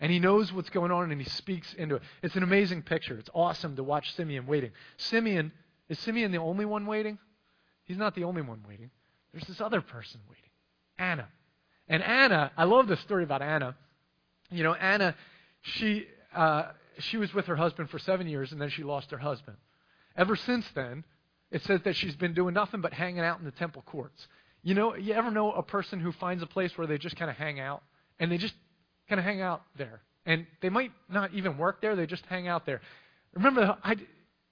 And 0.00 0.12
he 0.12 0.18
knows 0.18 0.52
what's 0.52 0.68
going 0.70 0.90
on 0.90 1.10
and 1.10 1.20
he 1.20 1.28
speaks 1.28 1.72
into 1.74 1.96
it. 1.96 2.02
It's 2.22 2.36
an 2.36 2.42
amazing 2.42 2.82
picture. 2.82 3.18
It's 3.18 3.30
awesome 3.34 3.76
to 3.76 3.82
watch 3.82 4.14
Simeon 4.14 4.46
waiting. 4.46 4.72
Simeon, 4.98 5.52
is 5.88 5.98
Simeon 6.00 6.32
the 6.32 6.38
only 6.38 6.64
one 6.64 6.86
waiting? 6.86 7.18
He's 7.84 7.96
not 7.96 8.14
the 8.14 8.24
only 8.24 8.42
one 8.42 8.62
waiting. 8.68 8.90
There's 9.32 9.46
this 9.46 9.60
other 9.60 9.80
person 9.80 10.20
waiting 10.28 10.50
Anna. 10.98 11.28
And 11.88 12.02
Anna, 12.02 12.52
I 12.56 12.64
love 12.64 12.88
the 12.88 12.96
story 12.98 13.24
about 13.24 13.42
Anna. 13.42 13.76
You 14.50 14.64
know, 14.64 14.74
Anna, 14.74 15.14
she, 15.62 16.06
uh, 16.34 16.72
she 16.98 17.16
was 17.16 17.32
with 17.32 17.46
her 17.46 17.56
husband 17.56 17.90
for 17.90 17.98
seven 17.98 18.28
years 18.28 18.52
and 18.52 18.60
then 18.60 18.68
she 18.68 18.82
lost 18.82 19.10
her 19.12 19.18
husband. 19.18 19.56
Ever 20.16 20.36
since 20.36 20.66
then, 20.74 21.04
it 21.50 21.62
says 21.64 21.80
that 21.84 21.96
she's 21.96 22.16
been 22.16 22.34
doing 22.34 22.54
nothing 22.54 22.80
but 22.80 22.92
hanging 22.92 23.20
out 23.20 23.38
in 23.38 23.44
the 23.44 23.50
temple 23.52 23.82
courts. 23.86 24.26
You 24.62 24.74
know, 24.74 24.96
you 24.96 25.14
ever 25.14 25.30
know 25.30 25.52
a 25.52 25.62
person 25.62 26.00
who 26.00 26.12
finds 26.12 26.42
a 26.42 26.46
place 26.46 26.76
where 26.76 26.86
they 26.86 26.98
just 26.98 27.16
kind 27.16 27.30
of 27.30 27.36
hang 27.36 27.60
out 27.60 27.82
and 28.18 28.32
they 28.32 28.38
just 28.38 28.54
kind 29.08 29.18
of 29.18 29.24
hang 29.24 29.40
out 29.40 29.62
there. 29.76 30.00
And 30.24 30.46
they 30.60 30.68
might 30.68 30.92
not 31.08 31.32
even 31.34 31.56
work 31.56 31.80
there, 31.80 31.94
they 31.96 32.06
just 32.06 32.24
hang 32.26 32.48
out 32.48 32.66
there. 32.66 32.80
Remember, 33.34 33.76
I, 33.84 33.96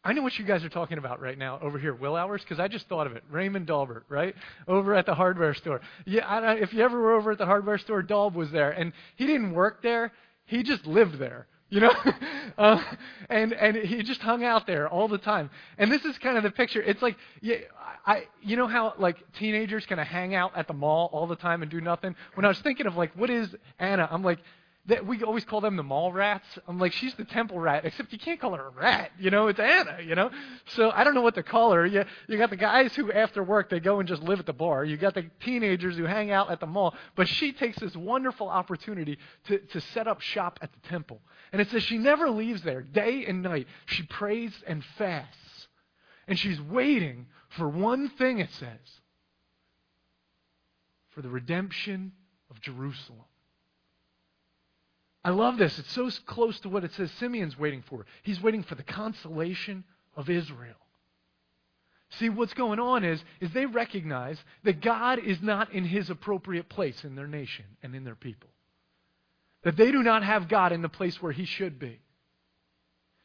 I 0.05 0.13
know 0.13 0.23
what 0.23 0.39
you 0.39 0.45
guys 0.45 0.63
are 0.63 0.69
talking 0.69 0.99
about 0.99 1.21
right 1.21 1.39
now 1.39 1.59
over 1.63 1.79
here, 1.79 1.95
Will 1.95 2.15
Hours, 2.15 2.43
because 2.43 2.61
I 2.61 2.69
just 2.69 2.87
thought 2.89 3.07
of 3.07 3.17
it. 3.17 3.25
Raymond 3.31 3.67
Dalbert, 3.67 4.03
right? 4.09 4.35
Over 4.69 4.95
at 4.95 5.07
the 5.07 5.15
hardware 5.15 5.55
store. 5.55 5.81
Yeah, 6.05 6.27
I, 6.27 6.55
if 6.55 6.73
you 6.75 6.83
ever 6.83 7.01
were 7.01 7.15
over 7.15 7.33
at 7.33 7.39
the 7.39 7.47
hardware 7.47 7.79
store, 7.79 8.03
Dalb 8.03 8.35
was 8.35 8.51
there. 8.51 8.71
And 8.71 8.93
he 9.17 9.27
didn't 9.27 9.53
work 9.53 9.83
there, 9.83 10.13
he 10.45 10.63
just 10.63 10.87
lived 10.87 11.19
there. 11.19 11.47
You 11.75 11.81
know, 11.81 11.95
uh, 12.57 12.81
and 13.29 13.53
and 13.53 13.77
he 13.77 14.05
just 14.05 14.21
hung 14.21 14.45
out 14.45 14.65
there 14.65 14.89
all 14.89 15.09
the 15.09 15.19
time. 15.19 15.51
And 15.77 15.91
this 15.91 16.05
is 16.05 16.17
kind 16.19 16.37
of 16.37 16.45
the 16.45 16.53
picture. 16.53 16.81
It's 16.81 17.03
like, 17.03 17.17
yeah, 17.41 17.57
I, 18.07 18.29
you 18.41 18.55
know 18.55 18.69
how 18.69 18.95
like 18.97 19.17
teenagers 19.33 19.85
kind 19.85 20.01
of 20.01 20.07
hang 20.07 20.37
out 20.37 20.53
at 20.55 20.69
the 20.69 20.73
mall 20.73 21.11
all 21.13 21.27
the 21.27 21.35
time 21.35 21.63
and 21.63 21.71
do 21.71 21.81
nothing. 21.81 22.15
When 22.35 22.45
I 22.45 22.49
was 22.49 22.61
thinking 22.61 22.87
of 22.87 22.95
like, 22.95 23.11
what 23.17 23.29
is 23.29 23.57
Anna? 23.81 24.09
I'm 24.09 24.23
like, 24.23 24.39
that 24.87 25.07
we 25.07 25.23
always 25.23 25.45
call 25.45 25.63
them 25.63 25.77
the 25.77 25.83
mall 25.83 26.13
rats. 26.13 26.47
I'm 26.69 26.79
like, 26.79 26.93
she's 26.93 27.15
the 27.15 27.25
temple 27.25 27.59
rat, 27.59 27.87
except 27.87 28.13
you 28.13 28.19
can't 28.19 28.39
call 28.39 28.55
her 28.55 28.67
a 28.67 28.71
rat. 28.71 29.13
You 29.19 29.31
know, 29.31 29.49
it's 29.49 29.59
Anna. 29.59 29.99
You 30.05 30.15
know, 30.15 30.31
so 30.67 30.91
I 30.91 31.05
don't 31.05 31.15
know 31.15 31.23
what 31.23 31.35
to 31.37 31.43
call 31.43 31.73
her. 31.73 31.87
You 31.87 32.05
you 32.29 32.37
got 32.37 32.51
the 32.51 32.57
guys 32.57 32.95
who 32.95 33.11
after 33.11 33.43
work 33.43 33.71
they 33.71 33.81
go 33.81 34.01
and 34.01 34.09
just 34.09 34.23
live 34.23 34.41
at 34.41 34.47
the 34.47 34.53
bar. 34.53 34.85
You 34.85 34.97
got 34.97 35.15
the 35.15 35.31
teenagers 35.41 35.97
who 35.97 36.05
hang 36.05 36.31
out 36.31 36.51
at 36.51 36.61
the 36.61 36.67
mall. 36.67 36.95
But 37.17 37.29
she 37.29 37.53
takes 37.53 37.79
this 37.79 37.97
wonderful 37.97 38.49
opportunity 38.49 39.19
to 39.47 39.59
to 39.59 39.81
set 39.81 40.07
up 40.07 40.21
shop 40.21 40.59
at 40.61 40.71
the 40.73 40.89
temple, 40.89 41.21
and 41.53 41.63
it 41.63 41.71
says 41.71 41.83
she 41.83 41.97
never 41.99 42.29
leaves 42.31 42.63
there 42.63 42.83
day 42.83 43.25
and 43.27 43.43
night. 43.43 43.67
She 43.87 44.03
prays 44.03 44.53
and 44.67 44.85
fasts, 44.99 45.69
and 46.29 46.39
she's 46.39 46.61
waiting 46.61 47.27
for 47.51 47.69
one 47.69 48.11
thing. 48.11 48.39
It 48.39 48.51
says 48.53 49.01
for 51.11 51.23
the 51.23 51.31
redemption 51.31 52.13
of 52.51 52.61
Jerusalem. 52.61 53.25
I 55.25 55.31
love 55.31 55.57
this. 55.57 55.79
It's 55.79 55.93
so 55.93 56.11
close 56.27 56.61
to 56.61 56.69
what 56.69 56.85
it 56.85 56.93
says 56.93 57.11
Simeon's 57.13 57.59
waiting 57.59 57.83
for. 57.89 58.05
He's 58.23 58.43
waiting 58.43 58.63
for 58.63 58.75
the 58.75 58.83
consolation 58.83 59.85
of 60.17 60.29
Israel. 60.29 60.77
See, 62.19 62.29
what's 62.29 62.55
going 62.55 62.79
on 62.79 63.05
is, 63.05 63.25
is 63.41 63.51
they 63.51 63.67
recognize 63.67 64.39
that 64.65 64.83
God 64.83 65.19
is 65.19 65.41
not 65.43 65.73
in 65.73 65.85
his 65.85 66.11
appropriate 66.11 66.69
place 66.69 67.03
in 67.05 67.17
their 67.17 67.27
nation 67.27 67.65
and 67.83 67.95
in 67.95 68.05
their 68.05 68.15
people. 68.15 68.51
That 69.63 69.77
they 69.77 69.91
do 69.91 70.03
not 70.03 70.23
have 70.23 70.49
God 70.49 70.73
in 70.73 70.83
the 70.83 70.89
place 70.89 71.21
where 71.23 71.33
he 71.33 71.47
should 71.47 71.79
be. 71.79 72.01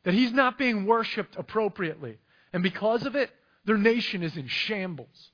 That 0.05 0.13
he's 0.13 0.31
not 0.31 0.57
being 0.57 0.85
worshiped 0.85 1.35
appropriately. 1.37 2.17
And 2.53 2.63
because 2.63 3.05
of 3.05 3.15
it, 3.15 3.29
their 3.65 3.77
nation 3.77 4.23
is 4.23 4.37
in 4.37 4.47
shambles. 4.47 5.31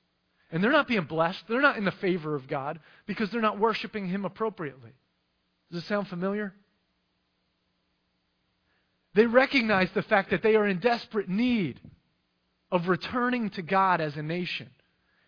And 0.50 0.62
they're 0.62 0.72
not 0.72 0.88
being 0.88 1.04
blessed. 1.04 1.44
They're 1.48 1.60
not 1.60 1.78
in 1.78 1.84
the 1.84 1.92
favor 1.92 2.34
of 2.34 2.48
God 2.48 2.80
because 3.06 3.30
they're 3.30 3.40
not 3.40 3.58
worshiping 3.58 4.08
him 4.08 4.24
appropriately. 4.24 4.92
Does 5.70 5.82
it 5.82 5.86
sound 5.86 6.08
familiar? 6.08 6.54
They 9.14 9.26
recognize 9.26 9.90
the 9.92 10.02
fact 10.02 10.30
that 10.30 10.42
they 10.42 10.56
are 10.56 10.66
in 10.66 10.78
desperate 10.78 11.28
need 11.28 11.80
of 12.70 12.88
returning 12.88 13.50
to 13.50 13.62
God 13.62 14.00
as 14.00 14.16
a 14.16 14.22
nation. 14.22 14.70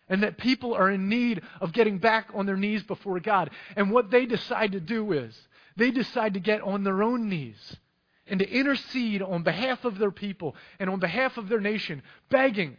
And 0.07 0.23
that 0.23 0.37
people 0.37 0.73
are 0.73 0.89
in 0.89 1.07
need 1.07 1.41
of 1.61 1.71
getting 1.71 1.99
back 1.99 2.29
on 2.33 2.45
their 2.45 2.57
knees 2.57 2.83
before 2.83 3.19
God. 3.19 3.51
And 3.75 3.91
what 3.91 4.09
they 4.09 4.25
decide 4.25 4.71
to 4.71 4.79
do 4.79 5.11
is 5.11 5.39
they 5.75 5.91
decide 5.91 6.33
to 6.33 6.39
get 6.39 6.61
on 6.61 6.83
their 6.83 7.03
own 7.03 7.29
knees 7.29 7.77
and 8.25 8.39
to 8.39 8.49
intercede 8.49 9.21
on 9.21 9.43
behalf 9.43 9.85
of 9.85 9.97
their 9.99 10.11
people 10.11 10.55
and 10.79 10.89
on 10.89 10.99
behalf 10.99 11.37
of 11.37 11.47
their 11.47 11.59
nation, 11.59 12.01
begging 12.29 12.77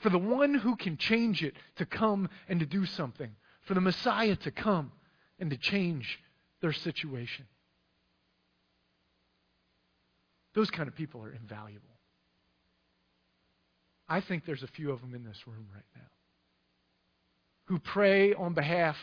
for 0.00 0.10
the 0.10 0.18
one 0.18 0.54
who 0.54 0.76
can 0.76 0.96
change 0.96 1.42
it 1.42 1.54
to 1.76 1.86
come 1.86 2.28
and 2.48 2.60
to 2.60 2.66
do 2.66 2.84
something, 2.84 3.30
for 3.62 3.74
the 3.74 3.80
Messiah 3.80 4.36
to 4.36 4.50
come 4.50 4.92
and 5.38 5.50
to 5.50 5.56
change 5.56 6.18
their 6.60 6.72
situation. 6.72 7.46
Those 10.54 10.70
kind 10.70 10.88
of 10.88 10.94
people 10.94 11.22
are 11.22 11.32
invaluable. 11.32 11.86
I 14.08 14.20
think 14.20 14.46
there's 14.46 14.62
a 14.62 14.68
few 14.68 14.90
of 14.90 15.00
them 15.00 15.14
in 15.14 15.24
this 15.24 15.46
room 15.46 15.66
right 15.74 15.84
now 15.94 16.02
who 17.66 17.78
pray 17.78 18.32
on 18.32 18.54
behalf 18.54 18.96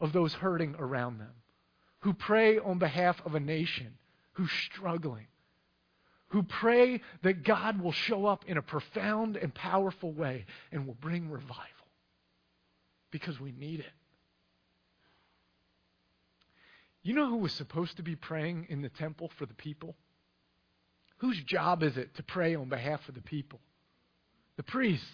of 0.00 0.12
those 0.12 0.34
hurting 0.34 0.74
around 0.78 1.18
them, 1.18 1.32
who 2.00 2.12
pray 2.12 2.58
on 2.58 2.78
behalf 2.78 3.20
of 3.24 3.34
a 3.34 3.40
nation 3.40 3.94
who's 4.32 4.50
struggling, 4.50 5.26
who 6.28 6.42
pray 6.42 7.00
that 7.22 7.44
God 7.44 7.80
will 7.80 7.92
show 7.92 8.26
up 8.26 8.44
in 8.46 8.56
a 8.56 8.62
profound 8.62 9.36
and 9.36 9.54
powerful 9.54 10.12
way 10.12 10.44
and 10.72 10.86
will 10.86 10.96
bring 11.00 11.30
revival 11.30 11.66
because 13.10 13.40
we 13.40 13.52
need 13.52 13.80
it. 13.80 13.92
You 17.02 17.14
know 17.14 17.28
who 17.28 17.36
was 17.36 17.52
supposed 17.52 17.96
to 17.96 18.02
be 18.02 18.16
praying 18.16 18.66
in 18.68 18.82
the 18.82 18.88
temple 18.88 19.30
for 19.38 19.46
the 19.46 19.54
people? 19.54 19.96
Whose 21.18 21.42
job 21.44 21.82
is 21.82 21.96
it 21.96 22.14
to 22.16 22.22
pray 22.22 22.54
on 22.54 22.68
behalf 22.68 23.00
of 23.08 23.14
the 23.14 23.22
people? 23.22 23.60
The 24.56 24.62
priests. 24.62 25.06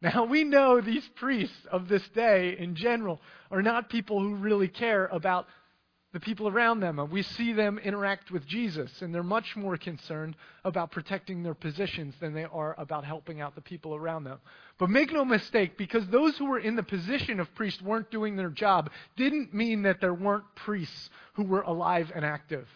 Now, 0.00 0.24
we 0.24 0.44
know 0.44 0.80
these 0.80 1.08
priests 1.16 1.56
of 1.72 1.88
this 1.88 2.06
day 2.10 2.56
in 2.56 2.76
general 2.76 3.20
are 3.50 3.62
not 3.62 3.90
people 3.90 4.20
who 4.20 4.36
really 4.36 4.68
care 4.68 5.06
about 5.06 5.46
the 6.12 6.20
people 6.20 6.48
around 6.48 6.80
them. 6.80 7.06
We 7.10 7.22
see 7.22 7.52
them 7.52 7.78
interact 7.78 8.30
with 8.30 8.46
Jesus, 8.46 9.02
and 9.02 9.14
they're 9.14 9.22
much 9.22 9.56
more 9.56 9.76
concerned 9.76 10.36
about 10.64 10.90
protecting 10.90 11.42
their 11.42 11.54
positions 11.54 12.14
than 12.18 12.32
they 12.32 12.44
are 12.44 12.74
about 12.78 13.04
helping 13.04 13.40
out 13.40 13.54
the 13.54 13.60
people 13.60 13.94
around 13.94 14.24
them. 14.24 14.38
But 14.78 14.88
make 14.88 15.12
no 15.12 15.24
mistake, 15.24 15.76
because 15.76 16.06
those 16.08 16.36
who 16.38 16.46
were 16.46 16.58
in 16.58 16.76
the 16.76 16.82
position 16.82 17.40
of 17.40 17.54
priest 17.54 17.82
weren't 17.82 18.10
doing 18.10 18.36
their 18.36 18.48
job, 18.48 18.90
didn't 19.16 19.52
mean 19.52 19.82
that 19.82 20.00
there 20.00 20.14
weren't 20.14 20.44
priests 20.54 21.10
who 21.34 21.44
were 21.44 21.62
alive 21.62 22.10
and 22.14 22.24
active. 22.24 22.66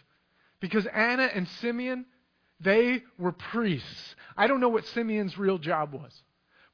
Because 0.60 0.86
Anna 0.86 1.30
and 1.34 1.48
Simeon, 1.48 2.04
they 2.60 3.02
were 3.18 3.32
priests. 3.32 4.14
I 4.36 4.46
don't 4.46 4.60
know 4.60 4.68
what 4.68 4.86
Simeon's 4.86 5.38
real 5.38 5.58
job 5.58 5.94
was, 5.94 6.12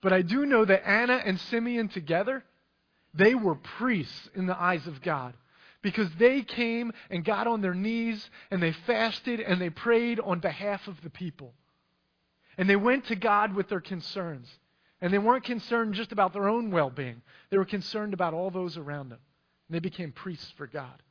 but 0.03 0.13
I 0.13 0.23
do 0.23 0.45
know 0.45 0.65
that 0.65 0.87
Anna 0.87 1.23
and 1.25 1.39
Simeon 1.39 1.89
together, 1.89 2.43
they 3.15 3.37
were 3.37 3.55
priests 3.55 4.29
in 4.35 4.47
the 4.47 4.61
eyes 4.61 4.87
of 4.89 5.01
God 5.03 5.35
because 5.83 6.09
they 6.19 6.43
came 6.43 6.93
and 7.11 7.25
got 7.25 7.47
on 7.47 7.61
their 7.61 7.75
knees 7.75 8.29
and 8.51 8.63
they 8.63 8.73
fasted 8.73 9.41
and 9.41 9.61
they 9.61 9.71
prayed 9.71 10.21
on 10.21 10.41
behalf 10.41 10.87
of 10.89 11.01
the 11.03 11.11
people. 11.11 11.55
And 12.57 12.69
they 12.69 12.77
went 12.77 13.07
to 13.07 13.17
God 13.17 13.55
with 13.55 13.69
their 13.69 13.81
concerns. 13.81 14.49
And 15.01 15.13
they 15.13 15.19
weren't 15.19 15.45
concerned 15.45 15.95
just 15.95 16.11
about 16.11 16.33
their 16.33 16.49
own 16.49 16.73
well 16.73 16.91
being, 16.91 17.23
they 17.51 17.59
were 17.59 17.65
concerned 17.65 18.15
about 18.15 18.35
all 18.35 18.51
those 18.51 18.77
around 18.77 19.11
them. 19.11 19.21
And 19.69 19.75
they 19.75 19.81
became 19.81 20.13
priests 20.13 20.53
for 20.57 20.67
God. 20.67 21.03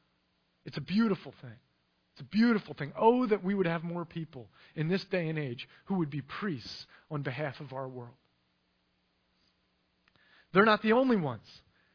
It's 0.65 0.77
a 0.77 0.81
beautiful 0.81 1.33
thing. 1.41 1.55
It's 2.13 2.21
a 2.21 2.25
beautiful 2.25 2.73
thing. 2.73 2.91
Oh, 2.97 3.25
that 3.27 3.43
we 3.43 3.53
would 3.53 3.67
have 3.67 3.83
more 3.83 4.03
people 4.03 4.49
in 4.75 4.87
this 4.87 5.03
day 5.05 5.29
and 5.29 5.37
age 5.39 5.69
who 5.85 5.95
would 5.95 6.09
be 6.09 6.21
priests 6.21 6.87
on 7.09 7.21
behalf 7.21 7.59
of 7.61 7.73
our 7.73 7.87
world. 7.87 8.15
They're 10.51 10.65
not 10.65 10.81
the 10.81 10.93
only 10.93 11.15
ones. 11.15 11.47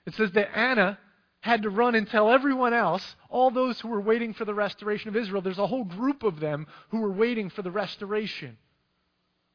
It 0.06 0.14
says 0.14 0.30
that 0.32 0.56
Anna 0.56 0.98
had 1.42 1.62
to 1.62 1.70
run 1.70 1.96
and 1.96 2.08
tell 2.08 2.30
everyone 2.30 2.72
else, 2.72 3.16
all 3.28 3.50
those 3.50 3.80
who 3.80 3.88
were 3.88 4.00
waiting 4.00 4.32
for 4.32 4.44
the 4.44 4.54
restoration 4.54 5.08
of 5.08 5.16
Israel, 5.16 5.42
there's 5.42 5.58
a 5.58 5.66
whole 5.66 5.84
group 5.84 6.22
of 6.22 6.38
them 6.38 6.66
who 6.90 7.00
were 7.00 7.12
waiting 7.12 7.50
for 7.50 7.62
the 7.62 7.70
restoration 7.70 8.56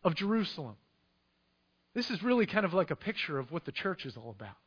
of 0.04 0.14
Jerusalem. 0.14 0.76
This 1.94 2.12
is 2.12 2.22
really 2.22 2.46
kind 2.46 2.66
of 2.66 2.74
like 2.74 2.92
a 2.92 2.96
picture 2.96 3.40
of 3.40 3.54
what 3.54 3.64
the 3.64 3.72
church 3.72 4.06
is 4.06 4.18
all 4.18 4.36
about. 4.38 4.58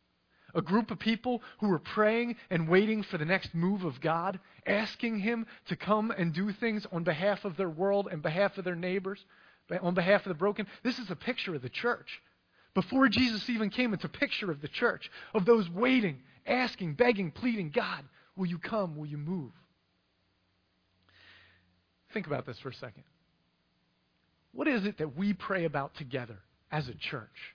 A 0.55 0.63
group 0.63 0.91
of 0.91 0.99
people 0.99 1.43
who 1.61 1.69
were 1.69 1.79
praying 1.79 2.37
and 2.49 2.67
waiting 2.67 3.03
for 3.03 3.19
the 3.19 3.27
next 3.27 3.55
move 3.55 3.85
of 3.85 4.01
God, 4.01 4.41
asking 4.67 5.19
Him 5.19 5.47
to 5.67 5.77
come 5.77 6.11
and 6.11 6.33
do 6.33 6.53
things 6.53 6.87
on 6.91 7.05
behalf 7.05 7.45
of 7.45 7.59
their 7.59 7.69
world 7.69 8.09
and 8.11 8.23
behalf 8.23 8.57
of 8.57 8.65
their 8.65 8.75
neighbors, 8.75 9.23
on 9.83 9.93
behalf 9.93 10.25
of 10.25 10.31
the 10.31 10.35
broken. 10.35 10.67
This 10.83 10.99
is 10.99 11.11
a 11.11 11.17
picture 11.17 11.55
of 11.55 11.61
the 11.61 11.69
church. 11.69 12.23
Before 12.73 13.09
Jesus 13.09 13.51
even 13.51 13.69
came, 13.69 13.93
it's 13.93 14.05
a 14.05 14.09
picture 14.09 14.51
of 14.51 14.63
the 14.63 14.69
church, 14.69 15.11
of 15.35 15.45
those 15.45 15.69
waiting 15.69 16.23
asking, 16.47 16.95
begging, 16.95 17.31
pleading, 17.31 17.71
God, 17.71 18.05
will 18.37 18.47
you 18.47 18.59
come? 18.59 18.97
Will 18.97 19.07
you 19.07 19.19
move? 19.19 19.53
Think 22.13 22.27
about 22.27 22.47
this 22.47 22.59
for 22.59 22.71
a 22.71 22.75
second. 22.75 23.05
What 24.53 24.67
is 24.67 24.85
it 24.85 24.99
that 24.99 25.17
we 25.17 25.33
pray 25.33 25.65
about 25.65 25.95
together 25.95 26.39
as 26.71 26.89
a 26.89 26.95
church? 26.95 27.55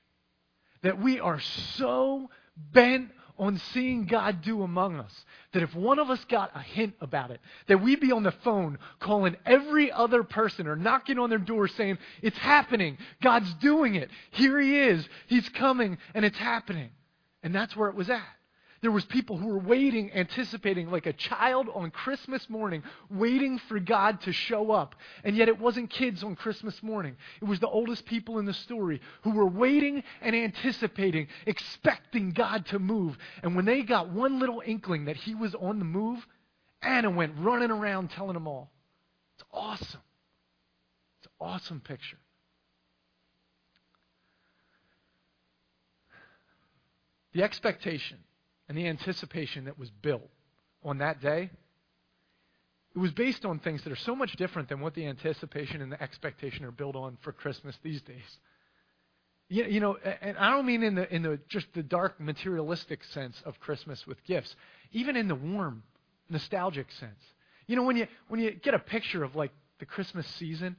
That 0.81 1.01
we 1.01 1.19
are 1.19 1.39
so 1.39 2.29
bent 2.71 3.11
on 3.37 3.57
seeing 3.73 4.05
God 4.05 4.41
do 4.41 4.63
among 4.63 4.97
us 4.97 5.25
that 5.51 5.61
if 5.61 5.75
one 5.75 5.99
of 5.99 6.09
us 6.09 6.23
got 6.25 6.51
a 6.55 6.61
hint 6.61 6.93
about 7.01 7.31
it, 7.31 7.41
that 7.67 7.81
we'd 7.81 7.99
be 7.99 8.11
on 8.11 8.23
the 8.23 8.31
phone 8.31 8.77
calling 8.99 9.35
every 9.45 9.91
other 9.91 10.23
person 10.23 10.67
or 10.67 10.75
knocking 10.75 11.19
on 11.19 11.29
their 11.29 11.39
door 11.39 11.67
saying, 11.67 11.97
It's 12.21 12.37
happening. 12.37 12.97
God's 13.21 13.53
doing 13.55 13.95
it. 13.95 14.09
Here 14.31 14.59
He 14.59 14.79
is. 14.79 15.07
He's 15.27 15.49
coming, 15.49 15.97
and 16.13 16.23
it's 16.23 16.37
happening. 16.37 16.91
And 17.43 17.53
that's 17.53 17.75
where 17.75 17.89
it 17.89 17.95
was 17.95 18.09
at. 18.09 18.23
There 18.85 18.91
was 18.91 19.05
people 19.05 19.35
who 19.35 19.47
were 19.47 19.57
waiting, 19.57 20.11
anticipating 20.13 20.91
like 20.91 21.07
a 21.07 21.13
child 21.13 21.69
on 21.73 21.89
Christmas 21.89 22.47
morning, 22.51 22.83
waiting 23.09 23.57
for 23.57 23.79
God 23.79 24.21
to 24.21 24.31
show 24.31 24.69
up. 24.69 24.93
And 25.23 25.35
yet 25.35 25.47
it 25.47 25.59
wasn't 25.59 25.89
kids 25.89 26.23
on 26.23 26.35
Christmas 26.35 26.83
morning. 26.83 27.15
It 27.41 27.45
was 27.45 27.59
the 27.59 27.67
oldest 27.67 28.05
people 28.05 28.37
in 28.37 28.45
the 28.45 28.53
story 28.53 29.01
who 29.23 29.31
were 29.31 29.47
waiting 29.47 30.03
and 30.21 30.35
anticipating, 30.35 31.29
expecting 31.47 32.29
God 32.29 32.67
to 32.67 32.77
move. 32.77 33.17
And 33.41 33.55
when 33.55 33.65
they 33.65 33.81
got 33.81 34.11
one 34.11 34.39
little 34.39 34.61
inkling 34.63 35.05
that 35.05 35.17
he 35.17 35.33
was 35.33 35.55
on 35.55 35.79
the 35.79 35.85
move, 35.85 36.23
Anna 36.83 37.09
went 37.09 37.33
running 37.39 37.71
around 37.71 38.11
telling 38.11 38.35
them 38.35 38.47
all. 38.47 38.69
It's 39.33 39.45
awesome. 39.51 40.01
It's 41.21 41.25
an 41.25 41.31
awesome 41.41 41.81
picture. 41.81 42.19
The 47.33 47.41
expectation 47.41 48.19
and 48.67 48.77
the 48.77 48.87
anticipation 48.87 49.65
that 49.65 49.77
was 49.77 49.89
built 49.89 50.29
on 50.83 50.99
that 50.99 51.21
day, 51.21 51.49
it 52.95 52.99
was 52.99 53.11
based 53.11 53.45
on 53.45 53.59
things 53.59 53.83
that 53.83 53.91
are 53.91 53.97
so 53.97 54.15
much 54.15 54.35
different 54.37 54.69
than 54.69 54.79
what 54.79 54.93
the 54.93 55.05
anticipation 55.05 55.81
and 55.81 55.91
the 55.91 56.01
expectation 56.01 56.63
are 56.63 56.71
built 56.71 56.95
on 56.95 57.17
for 57.21 57.31
Christmas 57.33 57.77
these 57.83 58.01
days. 58.01 58.39
You, 59.49 59.65
you 59.65 59.79
know, 59.79 59.97
and 60.21 60.37
I 60.37 60.51
don't 60.51 60.65
mean 60.65 60.81
in 60.81 60.95
the 60.95 61.13
in 61.13 61.21
the 61.21 61.39
just 61.49 61.67
the 61.73 61.83
dark 61.83 62.19
materialistic 62.19 63.03
sense 63.03 63.39
of 63.45 63.59
Christmas 63.59 64.07
with 64.07 64.23
gifts, 64.23 64.55
even 64.91 65.15
in 65.15 65.27
the 65.27 65.35
warm, 65.35 65.83
nostalgic 66.29 66.91
sense. 66.93 67.19
You 67.67 67.75
know, 67.75 67.83
when 67.83 67.97
you 67.97 68.07
when 68.27 68.39
you 68.39 68.51
get 68.51 68.73
a 68.73 68.79
picture 68.79 69.23
of 69.23 69.35
like 69.35 69.51
the 69.79 69.85
Christmas 69.85 70.25
season, 70.39 70.77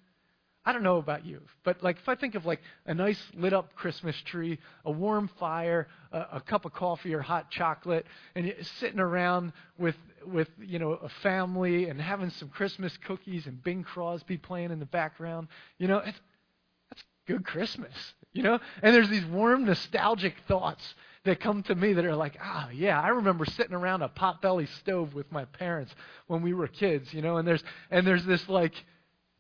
I 0.67 0.73
don't 0.73 0.83
know 0.83 0.97
about 0.97 1.25
you, 1.25 1.43
but 1.63 1.81
like 1.85 1.99
if 1.99 2.09
I 2.09 2.17
think 2.17 2.35
of 2.35 2.45
like 2.45 2.61
a 2.87 2.93
nice 2.93 3.23
lit 3.35 3.53
up 3.53 3.73
Christmas 3.77 4.21
tree, 4.23 4.59
a 4.85 4.91
warm 4.91 5.31
fire, 5.39 5.87
a, 6.11 6.27
a 6.33 6.41
cup 6.41 6.65
of 6.65 6.73
coffee 6.73 7.15
or 7.15 7.23
hot 7.23 7.53
chocolate, 7.53 8.05
and 8.35 8.53
sitting 8.81 8.99
around 8.99 9.53
with 9.79 9.95
with 10.27 10.49
you 10.61 10.81
know 10.81 10.95
a 10.95 11.09
family 11.23 11.89
and 11.89 12.01
having 12.01 12.31
some 12.31 12.49
Christmas 12.49 12.97
cookies 13.07 13.47
and 13.47 13.63
Bing 13.63 13.85
Crosby 13.85 14.39
playing 14.39 14.73
in 14.73 14.81
the 14.81 14.87
background, 14.87 15.47
you 15.79 15.87
know, 15.87 15.99
it's, 15.99 16.19
that's 16.91 17.05
good 17.29 17.47
Christmas, 17.47 17.95
you 18.33 18.43
know. 18.43 18.59
And 18.83 18.93
there's 18.93 19.09
these 19.09 19.25
warm 19.25 19.67
nostalgic 19.67 20.35
thoughts 20.49 20.97
that 21.23 21.39
come 21.39 21.63
to 21.65 21.77
me 21.77 21.93
that 21.93 22.05
are 22.05 22.17
like, 22.17 22.37
ah, 22.43 22.71
yeah, 22.71 23.01
I 23.01 23.09
remember 23.09 23.45
sitting 23.45 23.75
around 23.75 24.03
a 24.03 24.09
potbelly 24.09 24.69
stove 24.81 25.15
with 25.15 25.31
my 25.31 25.45
parents 25.45 25.95
when 26.27 26.43
we 26.43 26.55
were 26.55 26.67
kids, 26.67 27.15
you 27.15 27.23
know. 27.23 27.37
And 27.37 27.47
there's 27.47 27.63
and 27.93 28.05
there's 28.05 28.25
this 28.25 28.49
like 28.49 28.75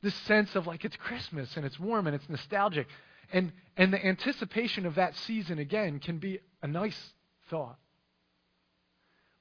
this 0.02 0.14
sense 0.14 0.54
of 0.54 0.66
like 0.66 0.84
it's 0.84 0.96
Christmas 0.96 1.56
and 1.56 1.64
it's 1.64 1.78
warm 1.78 2.06
and 2.06 2.14
it's 2.14 2.28
nostalgic. 2.28 2.86
And, 3.32 3.52
and 3.76 3.92
the 3.92 4.04
anticipation 4.04 4.86
of 4.86 4.94
that 4.96 5.16
season, 5.16 5.58
again, 5.58 5.98
can 5.98 6.18
be 6.18 6.40
a 6.62 6.66
nice 6.66 7.12
thought. 7.50 7.78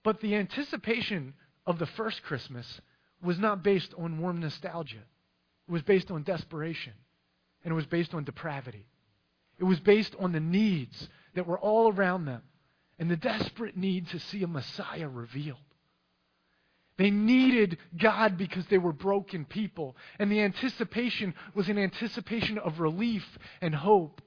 But 0.03 0.21
the 0.21 0.35
anticipation 0.35 1.33
of 1.65 1.79
the 1.79 1.85
first 1.85 2.23
Christmas 2.23 2.81
was 3.21 3.39
not 3.39 3.63
based 3.63 3.93
on 3.97 4.19
warm 4.19 4.39
nostalgia. 4.39 5.03
It 5.67 5.71
was 5.71 5.81
based 5.81 6.11
on 6.11 6.23
desperation. 6.23 6.93
And 7.63 7.71
it 7.71 7.75
was 7.75 7.87
based 7.87 8.13
on 8.13 8.23
depravity. 8.23 8.87
It 9.57 9.63
was 9.63 9.79
based 9.79 10.15
on 10.19 10.31
the 10.31 10.39
needs 10.39 11.09
that 11.33 11.47
were 11.47 11.59
all 11.59 11.91
around 11.91 12.25
them 12.25 12.43
and 12.99 13.09
the 13.09 13.17
desperate 13.17 13.75
need 13.75 14.07
to 14.09 14.19
see 14.19 14.43
a 14.43 14.47
Messiah 14.47 15.09
revealed. 15.09 15.57
They 16.97 17.11
needed 17.11 17.77
God 17.97 18.37
because 18.37 18.65
they 18.67 18.77
were 18.77 18.93
broken 18.93 19.45
people. 19.45 19.97
And 20.17 20.31
the 20.31 20.41
anticipation 20.41 21.33
was 21.53 21.67
an 21.67 21.77
anticipation 21.77 22.57
of 22.57 22.79
relief 22.79 23.25
and 23.61 23.75
hope. 23.75 24.21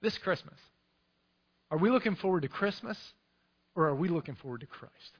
This 0.00 0.16
Christmas, 0.18 0.58
are 1.70 1.78
we 1.78 1.90
looking 1.90 2.14
forward 2.14 2.42
to 2.42 2.48
Christmas 2.48 2.96
or 3.74 3.88
are 3.88 3.94
we 3.94 4.08
looking 4.08 4.36
forward 4.36 4.60
to 4.60 4.66
Christ? 4.66 5.18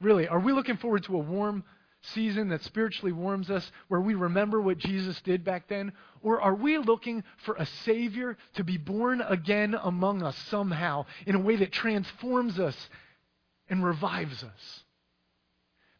Really, 0.00 0.26
are 0.26 0.40
we 0.40 0.52
looking 0.52 0.78
forward 0.78 1.04
to 1.04 1.16
a 1.16 1.18
warm 1.18 1.62
season 2.02 2.48
that 2.48 2.62
spiritually 2.62 3.12
warms 3.12 3.50
us, 3.50 3.70
where 3.88 4.00
we 4.00 4.14
remember 4.14 4.60
what 4.60 4.78
Jesus 4.78 5.20
did 5.22 5.44
back 5.44 5.68
then? 5.68 5.92
Or 6.22 6.40
are 6.40 6.54
we 6.54 6.78
looking 6.78 7.24
for 7.38 7.54
a 7.54 7.66
Savior 7.84 8.36
to 8.54 8.64
be 8.64 8.76
born 8.76 9.20
again 9.20 9.76
among 9.80 10.22
us 10.22 10.36
somehow 10.48 11.06
in 11.26 11.34
a 11.34 11.40
way 11.40 11.56
that 11.56 11.72
transforms 11.72 12.58
us 12.58 12.76
and 13.68 13.84
revives 13.84 14.42
us? 14.42 14.84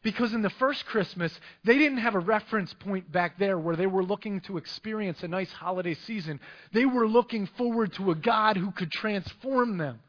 Because 0.03 0.33
in 0.33 0.41
the 0.41 0.49
first 0.49 0.85
Christmas, 0.85 1.37
they 1.63 1.77
didn't 1.77 1.99
have 1.99 2.15
a 2.15 2.19
reference 2.19 2.73
point 2.73 3.09
back 3.09 3.39
there 3.39 3.57
where 3.57 3.77
they 3.77 3.87
were 3.87 4.03
looking 4.03 4.41
to 4.41 4.57
experience 4.57 5.23
a 5.23 5.29
nice 5.29 5.51
holiday 5.51 5.93
season. 5.93 6.41
They 6.73 6.85
were 6.85 7.07
looking 7.07 7.47
forward 7.57 7.93
to 7.93 8.11
a 8.11 8.15
God 8.15 8.57
who 8.57 8.71
could 8.71 8.91
transform 8.91 9.77
them. 9.77 10.01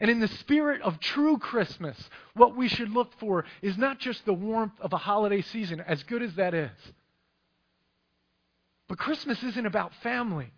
And 0.00 0.10
in 0.10 0.20
the 0.20 0.28
spirit 0.28 0.82
of 0.82 1.00
true 1.00 1.38
Christmas, 1.38 1.96
what 2.34 2.56
we 2.56 2.68
should 2.68 2.90
look 2.90 3.12
for 3.18 3.44
is 3.62 3.78
not 3.78 3.98
just 4.00 4.24
the 4.24 4.32
warmth 4.32 4.78
of 4.80 4.92
a 4.92 4.96
holiday 4.96 5.40
season, 5.40 5.80
as 5.80 6.02
good 6.02 6.22
as 6.22 6.34
that 6.34 6.54
is. 6.54 6.70
But 8.88 8.98
Christmas 8.98 9.42
isn't 9.42 9.66
about 9.66 9.94
family. 10.02 10.50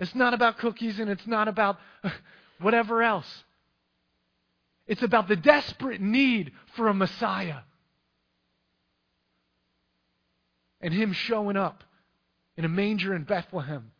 It's 0.00 0.14
not 0.14 0.34
about 0.34 0.58
cookies 0.58 0.98
and 0.98 1.10
it's 1.10 1.26
not 1.26 1.48
about 1.48 1.78
whatever 2.60 3.02
else. 3.02 3.44
It's 4.86 5.02
about 5.02 5.28
the 5.28 5.36
desperate 5.36 6.00
need 6.00 6.52
for 6.74 6.88
a 6.88 6.94
Messiah. 6.94 7.60
And 10.80 10.94
Him 10.94 11.12
showing 11.12 11.56
up 11.56 11.84
in 12.56 12.64
a 12.64 12.68
manger 12.68 13.14
in 13.14 13.24
Bethlehem 13.24 13.90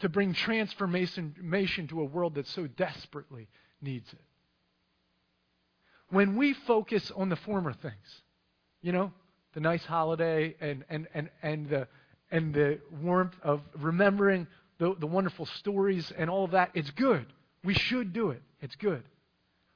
to 0.00 0.08
bring 0.08 0.34
transformation 0.34 1.86
to 1.88 2.00
a 2.00 2.04
world 2.04 2.34
that 2.34 2.46
so 2.48 2.66
desperately 2.66 3.48
needs 3.80 4.12
it. 4.12 4.20
When 6.10 6.36
we 6.36 6.52
focus 6.52 7.10
on 7.14 7.28
the 7.28 7.36
former 7.36 7.72
things, 7.72 8.22
you 8.82 8.92
know, 8.92 9.12
the 9.54 9.60
nice 9.60 9.84
holiday 9.84 10.54
and, 10.60 10.84
and, 10.88 11.06
and, 11.14 11.30
and, 11.42 11.68
the, 11.68 11.88
and 12.30 12.52
the 12.52 12.80
warmth 13.02 13.34
of 13.42 13.60
remembering 13.78 14.46
the, 14.78 14.94
the 14.98 15.06
wonderful 15.06 15.46
stories 15.46 16.12
and 16.16 16.28
all 16.28 16.44
of 16.44 16.50
that, 16.50 16.70
it's 16.74 16.90
good. 16.90 17.26
We 17.62 17.74
should 17.74 18.12
do 18.12 18.30
it. 18.30 18.42
It's 18.60 18.76
good. 18.76 19.02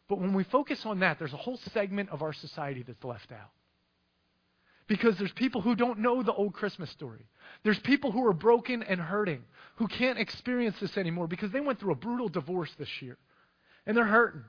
But 0.08 0.18
when 0.18 0.34
we 0.34 0.44
focus 0.44 0.84
on 0.84 1.00
that, 1.00 1.18
there's 1.18 1.32
a 1.32 1.38
whole 1.38 1.58
segment 1.72 2.10
of 2.10 2.22
our 2.22 2.32
society 2.32 2.82
that's 2.86 3.04
left 3.04 3.30
out. 3.32 3.50
Because 4.88 5.18
there's 5.18 5.32
people 5.32 5.60
who 5.60 5.76
don't 5.76 5.98
know 5.98 6.22
the 6.22 6.32
old 6.32 6.54
Christmas 6.54 6.90
story. 6.90 7.26
There's 7.62 7.78
people 7.78 8.10
who 8.10 8.26
are 8.26 8.32
broken 8.32 8.82
and 8.82 9.00
hurting, 9.00 9.44
who 9.76 9.86
can't 9.86 10.18
experience 10.18 10.80
this 10.80 10.96
anymore 10.96 11.28
because 11.28 11.52
they 11.52 11.60
went 11.60 11.78
through 11.78 11.92
a 11.92 11.96
brutal 11.96 12.28
divorce 12.28 12.70
this 12.78 13.02
year. 13.02 13.18
And 13.86 13.96
they're 13.96 14.04
hurting. 14.04 14.44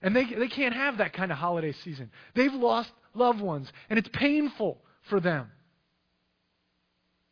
And 0.00 0.14
they, 0.14 0.24
they 0.24 0.48
can't 0.48 0.74
have 0.74 0.98
that 0.98 1.12
kind 1.12 1.30
of 1.30 1.38
holiday 1.38 1.72
season. 1.72 2.10
They've 2.34 2.54
lost 2.54 2.92
loved 3.14 3.40
ones, 3.40 3.72
and 3.90 3.98
it's 3.98 4.08
painful 4.08 4.78
for 5.02 5.20
them. 5.20 5.50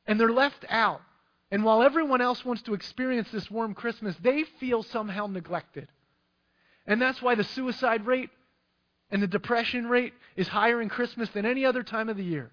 And 0.06 0.18
they're 0.18 0.32
left 0.32 0.64
out. 0.68 1.02
And 1.52 1.64
while 1.64 1.82
everyone 1.82 2.20
else 2.20 2.44
wants 2.44 2.62
to 2.62 2.74
experience 2.74 3.28
this 3.30 3.50
warm 3.50 3.74
Christmas, 3.74 4.16
they 4.20 4.44
feel 4.58 4.82
somehow 4.82 5.26
neglected. 5.26 5.88
And 6.86 7.00
that's 7.00 7.22
why 7.22 7.34
the 7.34 7.44
suicide 7.44 8.06
rate 8.06 8.30
and 9.10 9.22
the 9.22 9.26
depression 9.26 9.88
rate 9.88 10.14
is 10.36 10.48
higher 10.48 10.80
in 10.80 10.88
Christmas 10.88 11.28
than 11.30 11.46
any 11.46 11.64
other 11.64 11.82
time 11.82 12.08
of 12.08 12.16
the 12.16 12.24
year. 12.24 12.50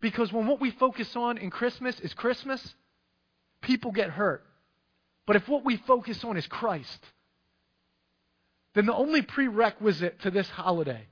Because 0.00 0.32
when 0.32 0.46
what 0.46 0.60
we 0.60 0.70
focus 0.70 1.16
on 1.16 1.38
in 1.38 1.50
Christmas 1.50 1.98
is 2.00 2.14
Christmas, 2.14 2.74
people 3.62 3.92
get 3.92 4.10
hurt. 4.10 4.44
But 5.26 5.36
if 5.36 5.48
what 5.48 5.64
we 5.64 5.76
focus 5.76 6.22
on 6.22 6.36
is 6.36 6.46
Christ, 6.46 7.04
then 8.74 8.86
the 8.86 8.94
only 8.94 9.22
prerequisite 9.22 10.20
to 10.20 10.30
this 10.30 10.48
holiday 10.48 11.06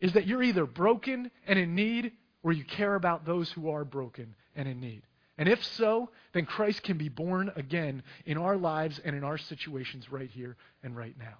is 0.00 0.12
that 0.12 0.26
you're 0.26 0.42
either 0.42 0.66
broken 0.66 1.30
and 1.46 1.58
in 1.58 1.74
need 1.74 2.12
or 2.42 2.52
you 2.52 2.64
care 2.64 2.94
about 2.94 3.24
those 3.24 3.50
who 3.52 3.70
are 3.70 3.84
broken 3.84 4.34
and 4.54 4.68
in 4.68 4.80
need. 4.80 5.02
And 5.38 5.48
if 5.48 5.64
so, 5.64 6.10
then 6.32 6.44
Christ 6.44 6.82
can 6.82 6.98
be 6.98 7.08
born 7.08 7.52
again 7.54 8.02
in 8.26 8.36
our 8.36 8.56
lives 8.56 9.00
and 9.04 9.14
in 9.14 9.22
our 9.22 9.38
situations 9.38 10.10
right 10.10 10.28
here 10.28 10.56
and 10.82 10.96
right 10.96 11.16
now. 11.16 11.38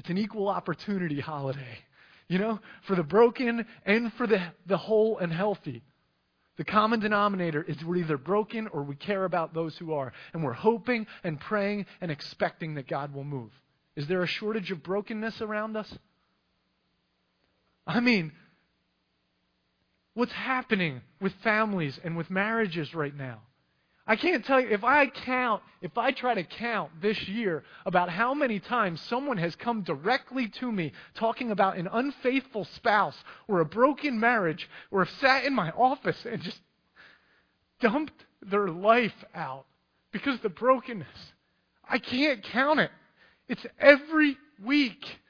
It's 0.00 0.08
an 0.08 0.16
equal 0.16 0.48
opportunity 0.48 1.20
holiday, 1.20 1.78
you 2.26 2.38
know, 2.38 2.58
for 2.86 2.96
the 2.96 3.02
broken 3.02 3.66
and 3.84 4.10
for 4.14 4.26
the, 4.26 4.40
the 4.64 4.78
whole 4.78 5.18
and 5.18 5.30
healthy. 5.30 5.82
The 6.56 6.64
common 6.64 7.00
denominator 7.00 7.62
is 7.62 7.84
we're 7.84 7.96
either 7.96 8.16
broken 8.16 8.66
or 8.68 8.82
we 8.82 8.96
care 8.96 9.26
about 9.26 9.52
those 9.52 9.76
who 9.76 9.92
are. 9.92 10.14
And 10.32 10.42
we're 10.42 10.54
hoping 10.54 11.06
and 11.22 11.38
praying 11.38 11.84
and 12.00 12.10
expecting 12.10 12.76
that 12.76 12.88
God 12.88 13.12
will 13.12 13.24
move. 13.24 13.50
Is 13.94 14.06
there 14.06 14.22
a 14.22 14.26
shortage 14.26 14.70
of 14.70 14.82
brokenness 14.82 15.42
around 15.42 15.76
us? 15.76 15.94
I 17.86 18.00
mean, 18.00 18.32
what's 20.14 20.32
happening 20.32 21.02
with 21.20 21.34
families 21.44 22.00
and 22.02 22.16
with 22.16 22.30
marriages 22.30 22.94
right 22.94 23.14
now? 23.14 23.42
I 24.10 24.16
can't 24.16 24.44
tell 24.44 24.60
you, 24.60 24.66
if 24.70 24.82
I 24.82 25.06
count, 25.06 25.62
if 25.82 25.96
I 25.96 26.10
try 26.10 26.34
to 26.34 26.42
count 26.42 26.90
this 27.00 27.28
year 27.28 27.62
about 27.86 28.08
how 28.10 28.34
many 28.34 28.58
times 28.58 29.00
someone 29.02 29.36
has 29.36 29.54
come 29.54 29.82
directly 29.82 30.48
to 30.48 30.72
me 30.72 30.90
talking 31.14 31.52
about 31.52 31.76
an 31.76 31.88
unfaithful 31.92 32.64
spouse 32.74 33.14
or 33.46 33.60
a 33.60 33.64
broken 33.64 34.18
marriage 34.18 34.68
or 34.90 35.04
have 35.04 35.14
sat 35.20 35.44
in 35.44 35.54
my 35.54 35.70
office 35.70 36.26
and 36.28 36.42
just 36.42 36.58
dumped 37.78 38.24
their 38.42 38.66
life 38.66 39.14
out 39.32 39.66
because 40.10 40.34
of 40.34 40.42
the 40.42 40.48
brokenness. 40.48 41.32
I 41.88 42.00
can't 42.00 42.42
count 42.42 42.80
it. 42.80 42.90
It's 43.48 43.64
every 43.78 44.36
week. 44.60 45.20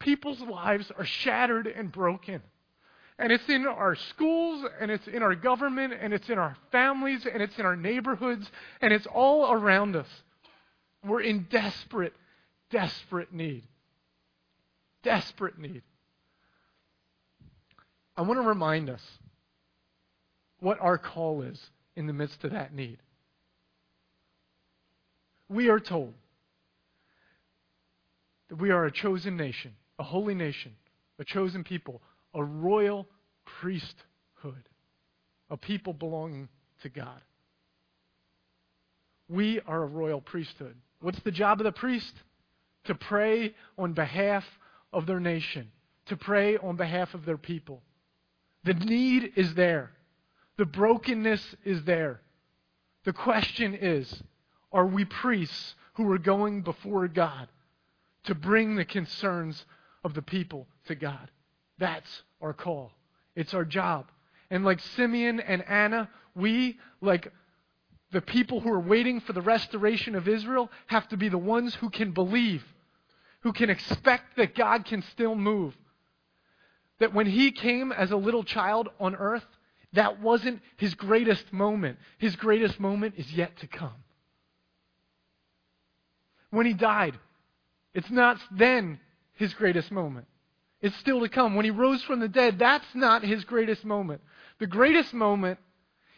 People's 0.00 0.42
lives 0.42 0.92
are 0.98 1.06
shattered 1.06 1.66
and 1.66 1.90
broken. 1.90 2.42
And 3.18 3.30
it's 3.30 3.48
in 3.48 3.66
our 3.66 3.94
schools, 3.94 4.66
and 4.80 4.90
it's 4.90 5.06
in 5.06 5.22
our 5.22 5.34
government, 5.34 5.92
and 6.00 6.12
it's 6.12 6.28
in 6.28 6.38
our 6.38 6.56
families, 6.70 7.26
and 7.26 7.42
it's 7.42 7.58
in 7.58 7.66
our 7.66 7.76
neighborhoods, 7.76 8.50
and 8.80 8.92
it's 8.92 9.06
all 9.06 9.52
around 9.52 9.96
us. 9.96 10.08
We're 11.04 11.20
in 11.20 11.46
desperate, 11.50 12.14
desperate 12.70 13.32
need. 13.32 13.64
Desperate 15.02 15.58
need. 15.58 15.82
I 18.16 18.22
want 18.22 18.40
to 18.40 18.46
remind 18.46 18.90
us 18.90 19.02
what 20.60 20.78
our 20.80 20.98
call 20.98 21.42
is 21.42 21.60
in 21.96 22.06
the 22.06 22.12
midst 22.12 22.44
of 22.44 22.52
that 22.52 22.74
need. 22.74 22.98
We 25.48 25.68
are 25.68 25.80
told 25.80 26.14
that 28.48 28.56
we 28.56 28.70
are 28.70 28.84
a 28.84 28.92
chosen 28.92 29.36
nation, 29.36 29.74
a 29.98 30.02
holy 30.02 30.34
nation, 30.34 30.76
a 31.18 31.24
chosen 31.24 31.64
people, 31.64 32.00
a 32.34 32.42
royal 32.42 33.06
priesthood, 33.60 34.68
a 35.50 35.56
people 35.56 35.92
belonging 35.92 36.48
to 36.82 36.88
God. 36.88 37.20
We 39.28 39.60
are 39.60 39.82
a 39.82 39.86
royal 39.86 40.20
priesthood. 40.20 40.76
What's 41.00 41.20
the 41.20 41.30
job 41.30 41.60
of 41.60 41.64
the 41.64 41.72
priest? 41.72 42.14
to 42.84 42.94
pray 42.94 43.54
on 43.78 43.92
behalf 43.92 44.44
of 44.92 45.06
their 45.06 45.20
nation, 45.20 45.70
to 46.06 46.16
pray 46.16 46.56
on 46.56 46.76
behalf 46.76 47.14
of 47.14 47.24
their 47.24 47.38
people. 47.38 47.82
The 48.64 48.74
need 48.74 49.32
is 49.36 49.54
there. 49.54 49.90
The 50.58 50.66
brokenness 50.66 51.56
is 51.64 51.84
there. 51.84 52.20
The 53.04 53.12
question 53.12 53.74
is 53.74 54.22
are 54.72 54.86
we 54.86 55.04
priests 55.04 55.74
who 55.94 56.10
are 56.10 56.18
going 56.18 56.62
before 56.62 57.06
God 57.08 57.48
to 58.24 58.34
bring 58.34 58.76
the 58.76 58.84
concerns 58.84 59.66
of 60.04 60.14
the 60.14 60.22
people 60.22 60.66
to 60.86 60.94
God? 60.94 61.30
That's 61.82 62.22
our 62.40 62.52
call. 62.52 62.92
It's 63.34 63.54
our 63.54 63.64
job. 63.64 64.06
And 64.50 64.64
like 64.64 64.78
Simeon 64.78 65.40
and 65.40 65.68
Anna, 65.68 66.08
we, 66.32 66.78
like 67.00 67.32
the 68.12 68.20
people 68.20 68.60
who 68.60 68.70
are 68.70 68.78
waiting 68.78 69.20
for 69.20 69.32
the 69.32 69.42
restoration 69.42 70.14
of 70.14 70.28
Israel, 70.28 70.70
have 70.86 71.08
to 71.08 71.16
be 71.16 71.28
the 71.28 71.38
ones 71.38 71.74
who 71.74 71.90
can 71.90 72.12
believe, 72.12 72.64
who 73.40 73.52
can 73.52 73.68
expect 73.68 74.36
that 74.36 74.54
God 74.54 74.84
can 74.84 75.02
still 75.10 75.34
move. 75.34 75.76
That 77.00 77.12
when 77.12 77.26
he 77.26 77.50
came 77.50 77.90
as 77.90 78.12
a 78.12 78.16
little 78.16 78.44
child 78.44 78.88
on 79.00 79.16
earth, 79.16 79.44
that 79.92 80.20
wasn't 80.20 80.62
his 80.76 80.94
greatest 80.94 81.52
moment. 81.52 81.98
His 82.18 82.36
greatest 82.36 82.78
moment 82.78 83.14
is 83.16 83.32
yet 83.32 83.56
to 83.56 83.66
come. 83.66 84.04
When 86.50 86.64
he 86.64 86.74
died, 86.74 87.18
it's 87.92 88.10
not 88.12 88.38
then 88.52 89.00
his 89.32 89.52
greatest 89.52 89.90
moment. 89.90 90.28
It's 90.82 90.96
still 90.96 91.20
to 91.20 91.28
come. 91.28 91.54
When 91.54 91.64
he 91.64 91.70
rose 91.70 92.02
from 92.02 92.20
the 92.20 92.28
dead, 92.28 92.58
that's 92.58 92.94
not 92.94 93.22
his 93.22 93.44
greatest 93.44 93.84
moment. 93.84 94.20
The 94.58 94.66
greatest 94.66 95.14
moment 95.14 95.58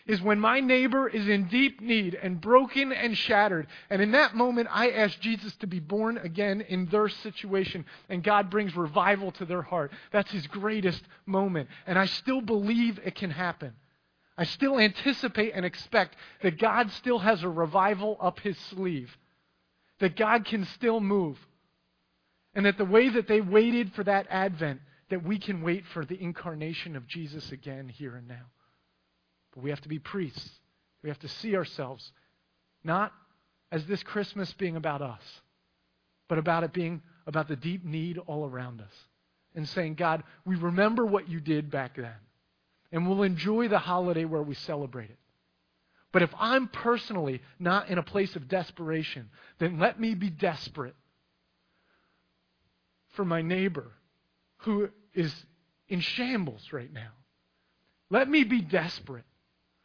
is 0.07 0.21
when 0.21 0.39
my 0.39 0.61
neighbor 0.61 1.09
is 1.09 1.29
in 1.29 1.49
deep 1.49 1.81
need 1.81 2.15
and 2.15 2.41
broken 2.41 2.93
and 2.93 3.17
shattered. 3.17 3.67
And 3.89 4.03
in 4.03 4.13
that 4.13 4.35
moment, 4.35 4.69
I 4.71 4.91
ask 4.91 5.19
Jesus 5.21 5.55
to 5.57 5.67
be 5.67 5.81
born 5.81 6.19
again 6.19 6.61
in 6.63 6.87
their 6.87 7.09
situation, 7.09 7.87
and 8.09 8.23
God 8.23 8.51
brings 8.51 8.77
revival 8.77 9.33
to 9.33 9.47
their 9.47 9.63
heart. 9.63 9.93
That's 10.13 10.31
his 10.31 10.47
greatest 10.47 11.03
moment. 11.25 11.69
And 11.87 11.99
I 11.99 12.07
still 12.07 12.43
believe 12.43 13.01
it 13.05 13.15
can 13.15 13.31
happen. 13.31 13.73
I 14.37 14.45
still 14.45 14.79
anticipate 14.79 15.53
and 15.55 15.65
expect 15.65 16.17
that 16.43 16.59
God 16.59 16.91
still 16.91 17.21
has 17.21 17.43
a 17.43 17.49
revival 17.49 18.19
up 18.21 18.41
his 18.41 18.59
sleeve, 18.59 19.17
that 20.01 20.17
God 20.17 20.45
can 20.45 20.67
still 20.67 21.01
move, 21.01 21.39
and 22.55 22.67
that 22.67 22.79
the 22.79 22.85
way 22.85 23.09
that 23.09 23.27
they 23.27 23.41
waited 23.41 23.93
for 23.95 24.05
that 24.05 24.27
advent, 24.31 24.81
that 25.11 25.25
we 25.25 25.39
can 25.39 25.63
wait 25.63 25.85
for 25.93 26.05
the 26.05 26.21
incarnation 26.21 26.97
of 26.97 27.07
Jesus 27.07 27.53
again 27.53 27.89
here 27.89 28.17
and 28.17 28.29
now. 28.29 28.47
But 29.55 29.63
we 29.63 29.71
have 29.71 29.81
to 29.83 29.89
be 29.89 29.99
priests. 29.99 30.51
We 31.03 31.09
have 31.09 31.19
to 31.21 31.29
see 31.29 31.57
ourselves 31.57 32.13
not 32.83 33.13
as 33.73 33.85
this 33.87 34.03
Christmas 34.03 34.53
being 34.55 34.77
about 34.77 35.03
us, 35.03 35.23
but 36.29 36.39
about 36.39 36.65
it 36.65 36.73
being 36.73 37.03
about 37.27 37.49
the 37.49 37.57
deep 37.57 37.85
need 37.85 38.19
all 38.19 38.47
around 38.47 38.81
us. 38.81 38.93
And 39.57 39.69
saying, 39.69 39.95
God, 39.95 40.25
we 40.45 40.57
remember 40.57 41.07
what 41.07 41.29
you 41.29 41.41
did 41.41 41.71
back 41.71 41.97
then. 41.97 42.11
And 42.91 43.09
we'll 43.09 43.23
enjoy 43.23 43.69
the 43.69 43.79
holiday 43.79 44.25
where 44.25 44.43
we 44.43 44.55
celebrate 44.55 45.11
it. 45.11 45.19
But 46.13 46.23
if 46.23 46.31
I'm 46.39 46.69
personally 46.69 47.41
not 47.59 47.89
in 47.89 47.99
a 47.99 48.03
place 48.03 48.35
of 48.37 48.49
desperation, 48.49 49.31
then 49.59 49.79
let 49.79 50.01
me 50.01 50.15
be 50.15 50.31
desperate 50.31 50.97
for 53.15 53.25
my 53.25 53.43
neighbor 53.43 53.93
who 54.59 54.89
is 55.15 55.33
in 55.89 56.01
shambles 56.01 56.73
right 56.73 56.93
now. 56.93 57.13
Let 58.11 58.29
me 58.29 58.45
be 58.45 58.61
desperate 58.61 59.25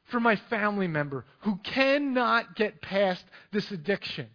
for 0.06 0.20
my 0.20 0.36
family 0.36 0.88
member 0.88 1.26
who 1.42 1.58
cannot 1.64 2.56
get 2.56 2.82
past 2.82 3.24
this 3.52 3.72
addiction. 3.72 4.28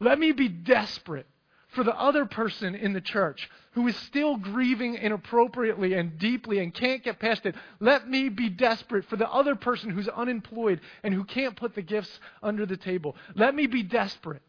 Let 0.00 0.18
me 0.18 0.32
be 0.32 0.48
desperate 0.48 1.26
for 1.68 1.84
the 1.84 1.96
other 1.96 2.24
person 2.24 2.74
in 2.74 2.92
the 2.92 3.00
church 3.00 3.50
who 3.72 3.86
is 3.88 3.96
still 3.96 4.36
grieving 4.36 4.94
inappropriately 4.94 5.94
and 5.94 6.18
deeply 6.18 6.60
and 6.60 6.72
can't 6.72 7.02
get 7.02 7.18
past 7.18 7.44
it. 7.46 7.54
Let 7.80 8.08
me 8.08 8.28
be 8.28 8.48
desperate 8.48 9.04
for 9.06 9.16
the 9.16 9.28
other 9.28 9.56
person 9.56 9.90
who's 9.90 10.08
unemployed 10.08 10.80
and 11.02 11.12
who 11.12 11.24
can't 11.24 11.56
put 11.56 11.74
the 11.74 11.82
gifts 11.82 12.20
under 12.42 12.64
the 12.64 12.76
table. 12.76 13.16
Let 13.34 13.54
me 13.54 13.66
be 13.66 13.82
desperate 13.82 14.42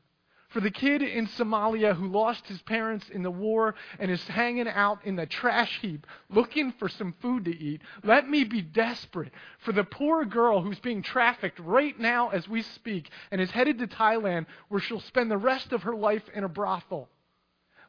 for 0.55 0.61
the 0.61 0.71
kid 0.71 1.01
in 1.01 1.27
Somalia 1.27 1.93
who 1.93 2.07
lost 2.07 2.47
his 2.47 2.61
parents 2.61 3.09
in 3.09 3.23
the 3.23 3.29
war 3.29 3.75
and 3.99 4.09
is 4.09 4.25
hanging 4.25 4.69
out 4.69 4.99
in 5.03 5.17
the 5.17 5.25
trash 5.25 5.81
heap 5.81 6.07
looking 6.29 6.71
for 6.79 6.87
some 6.87 7.13
food 7.21 7.43
to 7.43 7.51
eat, 7.53 7.81
let 8.05 8.29
me 8.29 8.45
be 8.45 8.61
desperate. 8.61 9.33
For 9.65 9.73
the 9.73 9.83
poor 9.83 10.23
girl 10.23 10.61
who's 10.61 10.79
being 10.79 11.01
trafficked 11.01 11.59
right 11.59 11.99
now 11.99 12.29
as 12.29 12.47
we 12.47 12.61
speak 12.61 13.09
and 13.31 13.41
is 13.41 13.51
headed 13.51 13.79
to 13.79 13.87
Thailand 13.87 14.45
where 14.69 14.79
she'll 14.79 15.01
spend 15.01 15.29
the 15.29 15.35
rest 15.35 15.73
of 15.73 15.83
her 15.83 15.93
life 15.93 16.23
in 16.33 16.45
a 16.45 16.47
brothel. 16.47 17.09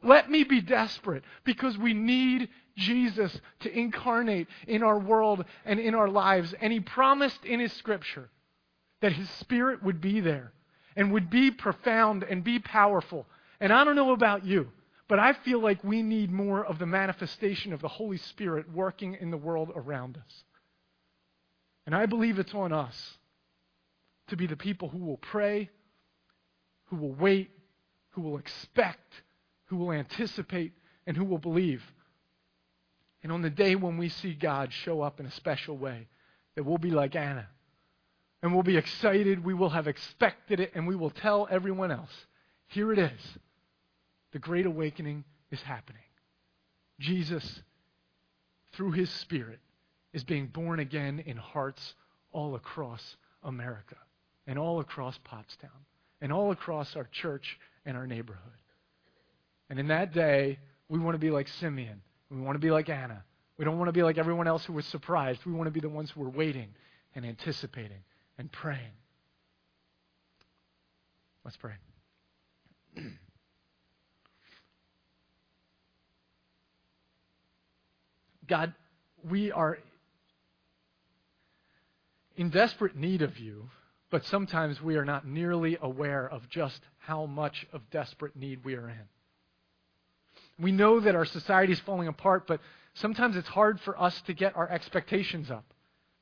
Let 0.03 0.29
me 0.29 0.43
be 0.43 0.59
desperate 0.59 1.23
because 1.45 1.77
we 1.77 1.93
need 1.93 2.49
Jesus 2.75 3.39
to 3.61 3.71
incarnate 3.73 4.49
in 4.67 4.83
our 4.83 4.99
world 4.99 5.45
and 5.63 5.79
in 5.79 5.95
our 5.95 6.09
lives. 6.09 6.53
And 6.59 6.73
He 6.73 6.81
promised 6.81 7.45
in 7.45 7.61
His 7.61 7.71
scripture 7.71 8.29
that 8.99 9.13
His 9.13 9.29
Spirit 9.29 9.81
would 9.83 10.01
be 10.01 10.19
there 10.19 10.51
and 10.97 11.13
would 11.13 11.29
be 11.29 11.51
profound 11.51 12.23
and 12.23 12.43
be 12.43 12.57
powerful. 12.59 13.27
And 13.61 13.71
I 13.71 13.85
don't 13.85 13.95
know 13.95 14.11
about 14.11 14.43
you, 14.43 14.67
but 15.07 15.19
I 15.19 15.33
feel 15.33 15.61
like 15.61 15.81
we 15.83 16.01
need 16.01 16.31
more 16.31 16.65
of 16.65 16.79
the 16.79 16.87
manifestation 16.87 17.71
of 17.71 17.81
the 17.81 17.87
Holy 17.87 18.17
Spirit 18.17 18.69
working 18.73 19.15
in 19.21 19.29
the 19.29 19.37
world 19.37 19.71
around 19.75 20.17
us. 20.17 20.43
And 21.85 21.95
I 21.95 22.07
believe 22.07 22.39
it's 22.39 22.53
on 22.53 22.73
us 22.73 23.17
to 24.29 24.35
be 24.35 24.47
the 24.47 24.57
people 24.57 24.89
who 24.89 24.97
will 24.97 25.17
pray, 25.17 25.69
who 26.85 26.97
will 26.97 27.13
wait, 27.13 27.51
who 28.09 28.21
will 28.21 28.39
expect, 28.39 29.13
who 29.65 29.77
will 29.77 29.91
anticipate, 29.91 30.73
and 31.05 31.15
who 31.15 31.23
will 31.23 31.37
believe. 31.37 31.83
And 33.21 33.31
on 33.31 33.43
the 33.43 33.49
day 33.51 33.75
when 33.75 33.97
we 33.97 34.09
see 34.09 34.33
God 34.33 34.73
show 34.73 35.01
up 35.01 35.19
in 35.19 35.27
a 35.27 35.31
special 35.31 35.77
way, 35.77 36.07
that 36.55 36.63
we'll 36.63 36.79
be 36.79 36.91
like 36.91 37.15
Anna 37.15 37.47
and 38.41 38.53
we'll 38.53 38.63
be 38.63 38.77
excited. 38.77 39.43
We 39.43 39.53
will 39.53 39.69
have 39.69 39.87
expected 39.87 40.59
it, 40.59 40.71
and 40.75 40.87
we 40.87 40.95
will 40.95 41.09
tell 41.09 41.47
everyone 41.49 41.91
else 41.91 42.11
here 42.67 42.91
it 42.91 42.99
is. 42.99 43.37
The 44.33 44.39
Great 44.39 44.65
Awakening 44.65 45.23
is 45.51 45.61
happening. 45.61 46.01
Jesus, 46.99 47.61
through 48.73 48.91
his 48.91 49.09
Spirit, 49.09 49.59
is 50.13 50.23
being 50.23 50.47
born 50.47 50.79
again 50.79 51.23
in 51.25 51.37
hearts 51.37 51.95
all 52.31 52.55
across 52.55 53.15
America, 53.43 53.95
and 54.45 54.59
all 54.59 54.79
across 54.79 55.17
Pottstown, 55.19 55.69
and 56.21 56.31
all 56.31 56.51
across 56.51 56.95
our 56.95 57.07
church 57.11 57.57
and 57.85 57.95
our 57.95 58.05
neighborhood. 58.05 58.41
And 59.69 59.79
in 59.79 59.87
that 59.87 60.13
day, 60.13 60.59
we 60.89 60.99
want 60.99 61.15
to 61.15 61.19
be 61.19 61.31
like 61.31 61.47
Simeon. 61.47 62.01
We 62.29 62.41
want 62.41 62.55
to 62.55 62.59
be 62.59 62.71
like 62.71 62.89
Anna. 62.89 63.23
We 63.57 63.65
don't 63.65 63.77
want 63.77 63.87
to 63.87 63.93
be 63.93 64.03
like 64.03 64.17
everyone 64.17 64.47
else 64.47 64.65
who 64.65 64.73
was 64.73 64.85
surprised. 64.85 65.45
We 65.45 65.53
want 65.53 65.67
to 65.67 65.71
be 65.71 65.79
the 65.79 65.89
ones 65.89 66.11
who 66.11 66.23
are 66.23 66.29
waiting 66.29 66.69
and 67.15 67.25
anticipating 67.25 68.03
and 68.37 68.51
praying. 68.51 68.91
Let's 71.43 71.57
pray. 71.57 71.73
God, 78.47 78.73
we 79.29 79.51
are 79.51 79.77
in 82.35 82.49
desperate 82.49 82.95
need 82.95 83.21
of 83.21 83.37
you, 83.39 83.69
but 84.09 84.25
sometimes 84.25 84.81
we 84.81 84.95
are 84.95 85.05
not 85.05 85.27
nearly 85.27 85.77
aware 85.81 86.27
of 86.27 86.47
just 86.49 86.81
how 86.97 87.25
much 87.25 87.65
of 87.73 87.89
desperate 87.89 88.35
need 88.35 88.63
we 88.63 88.75
are 88.75 88.89
in. 88.89 89.07
We 90.59 90.71
know 90.71 90.99
that 90.99 91.15
our 91.15 91.25
society 91.25 91.73
is 91.73 91.79
falling 91.79 92.07
apart, 92.07 92.47
but 92.47 92.61
sometimes 92.93 93.35
it's 93.35 93.47
hard 93.47 93.79
for 93.81 93.99
us 94.01 94.21
to 94.23 94.33
get 94.33 94.55
our 94.55 94.69
expectations 94.69 95.51
up 95.51 95.73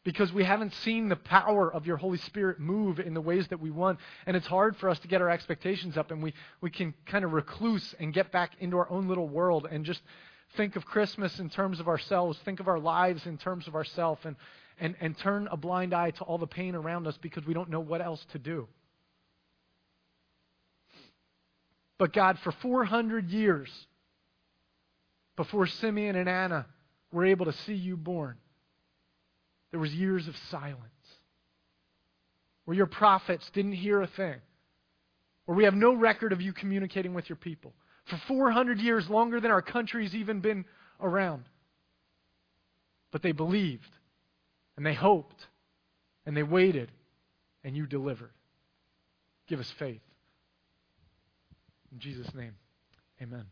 because 0.05 0.31
we 0.31 0.43
haven't 0.43 0.71
seen 0.75 1.09
the 1.09 1.15
power 1.15 1.73
of 1.73 1.87
your 1.87 1.97
Holy 1.97 2.19
Spirit 2.19 2.59
move 2.59 2.99
in 2.99 3.15
the 3.15 3.19
ways 3.21 3.47
that 3.47 3.59
we 3.59 3.71
want. 3.71 3.99
And 4.27 4.37
it's 4.37 4.45
hard 4.45 4.77
for 4.77 4.87
us 4.87 4.99
to 4.99 5.07
get 5.07 5.19
our 5.19 5.31
expectations 5.31 5.97
up, 5.97 6.11
and 6.11 6.21
we, 6.21 6.33
we 6.61 6.69
can 6.69 6.93
kind 7.07 7.25
of 7.25 7.33
recluse 7.33 7.93
and 7.99 8.13
get 8.13 8.31
back 8.31 8.51
into 8.59 8.77
our 8.77 8.89
own 8.89 9.09
little 9.09 9.27
world 9.27 9.67
and 9.69 9.83
just 9.83 10.01
think 10.55 10.75
of 10.75 10.85
Christmas 10.85 11.39
in 11.39 11.49
terms 11.49 11.79
of 11.79 11.87
ourselves, 11.87 12.37
think 12.45 12.59
of 12.59 12.67
our 12.67 12.79
lives 12.79 13.25
in 13.25 13.37
terms 13.37 13.67
of 13.67 13.73
ourselves, 13.73 14.21
and, 14.25 14.35
and, 14.79 14.95
and 15.01 15.17
turn 15.17 15.49
a 15.51 15.57
blind 15.57 15.91
eye 15.91 16.11
to 16.11 16.23
all 16.23 16.37
the 16.37 16.45
pain 16.45 16.75
around 16.75 17.07
us 17.07 17.17
because 17.19 17.43
we 17.47 17.55
don't 17.55 17.71
know 17.71 17.79
what 17.79 17.99
else 17.99 18.23
to 18.31 18.37
do. 18.37 18.67
But 21.97 22.13
God, 22.13 22.37
for 22.39 22.51
400 22.51 23.31
years 23.31 23.71
before 25.35 25.65
Simeon 25.65 26.15
and 26.15 26.29
Anna 26.29 26.67
were 27.11 27.25
able 27.25 27.45
to 27.45 27.53
see 27.53 27.73
you 27.73 27.97
born, 27.97 28.35
there 29.75 29.81
was 29.81 29.93
years 29.93 30.25
of 30.29 30.37
silence 30.51 30.79
where 32.63 32.77
your 32.77 32.85
prophets 32.85 33.45
didn't 33.53 33.73
hear 33.73 34.01
a 34.01 34.07
thing, 34.07 34.37
where 35.43 35.57
we 35.57 35.65
have 35.65 35.73
no 35.73 35.93
record 35.93 36.31
of 36.31 36.39
you 36.39 36.53
communicating 36.53 37.13
with 37.13 37.27
your 37.27 37.35
people. 37.35 37.73
For 38.05 38.17
400 38.25 38.79
years, 38.79 39.09
longer 39.09 39.41
than 39.41 39.51
our 39.51 39.61
country's 39.61 40.15
even 40.15 40.39
been 40.39 40.63
around. 41.01 41.43
But 43.11 43.21
they 43.21 43.33
believed, 43.33 43.83
and 44.77 44.85
they 44.85 44.93
hoped, 44.93 45.45
and 46.25 46.37
they 46.37 46.43
waited, 46.43 46.89
and 47.65 47.75
you 47.75 47.85
delivered. 47.85 48.31
Give 49.49 49.59
us 49.59 49.69
faith. 49.77 49.99
In 51.91 51.99
Jesus' 51.99 52.33
name, 52.33 52.55
amen. 53.21 53.43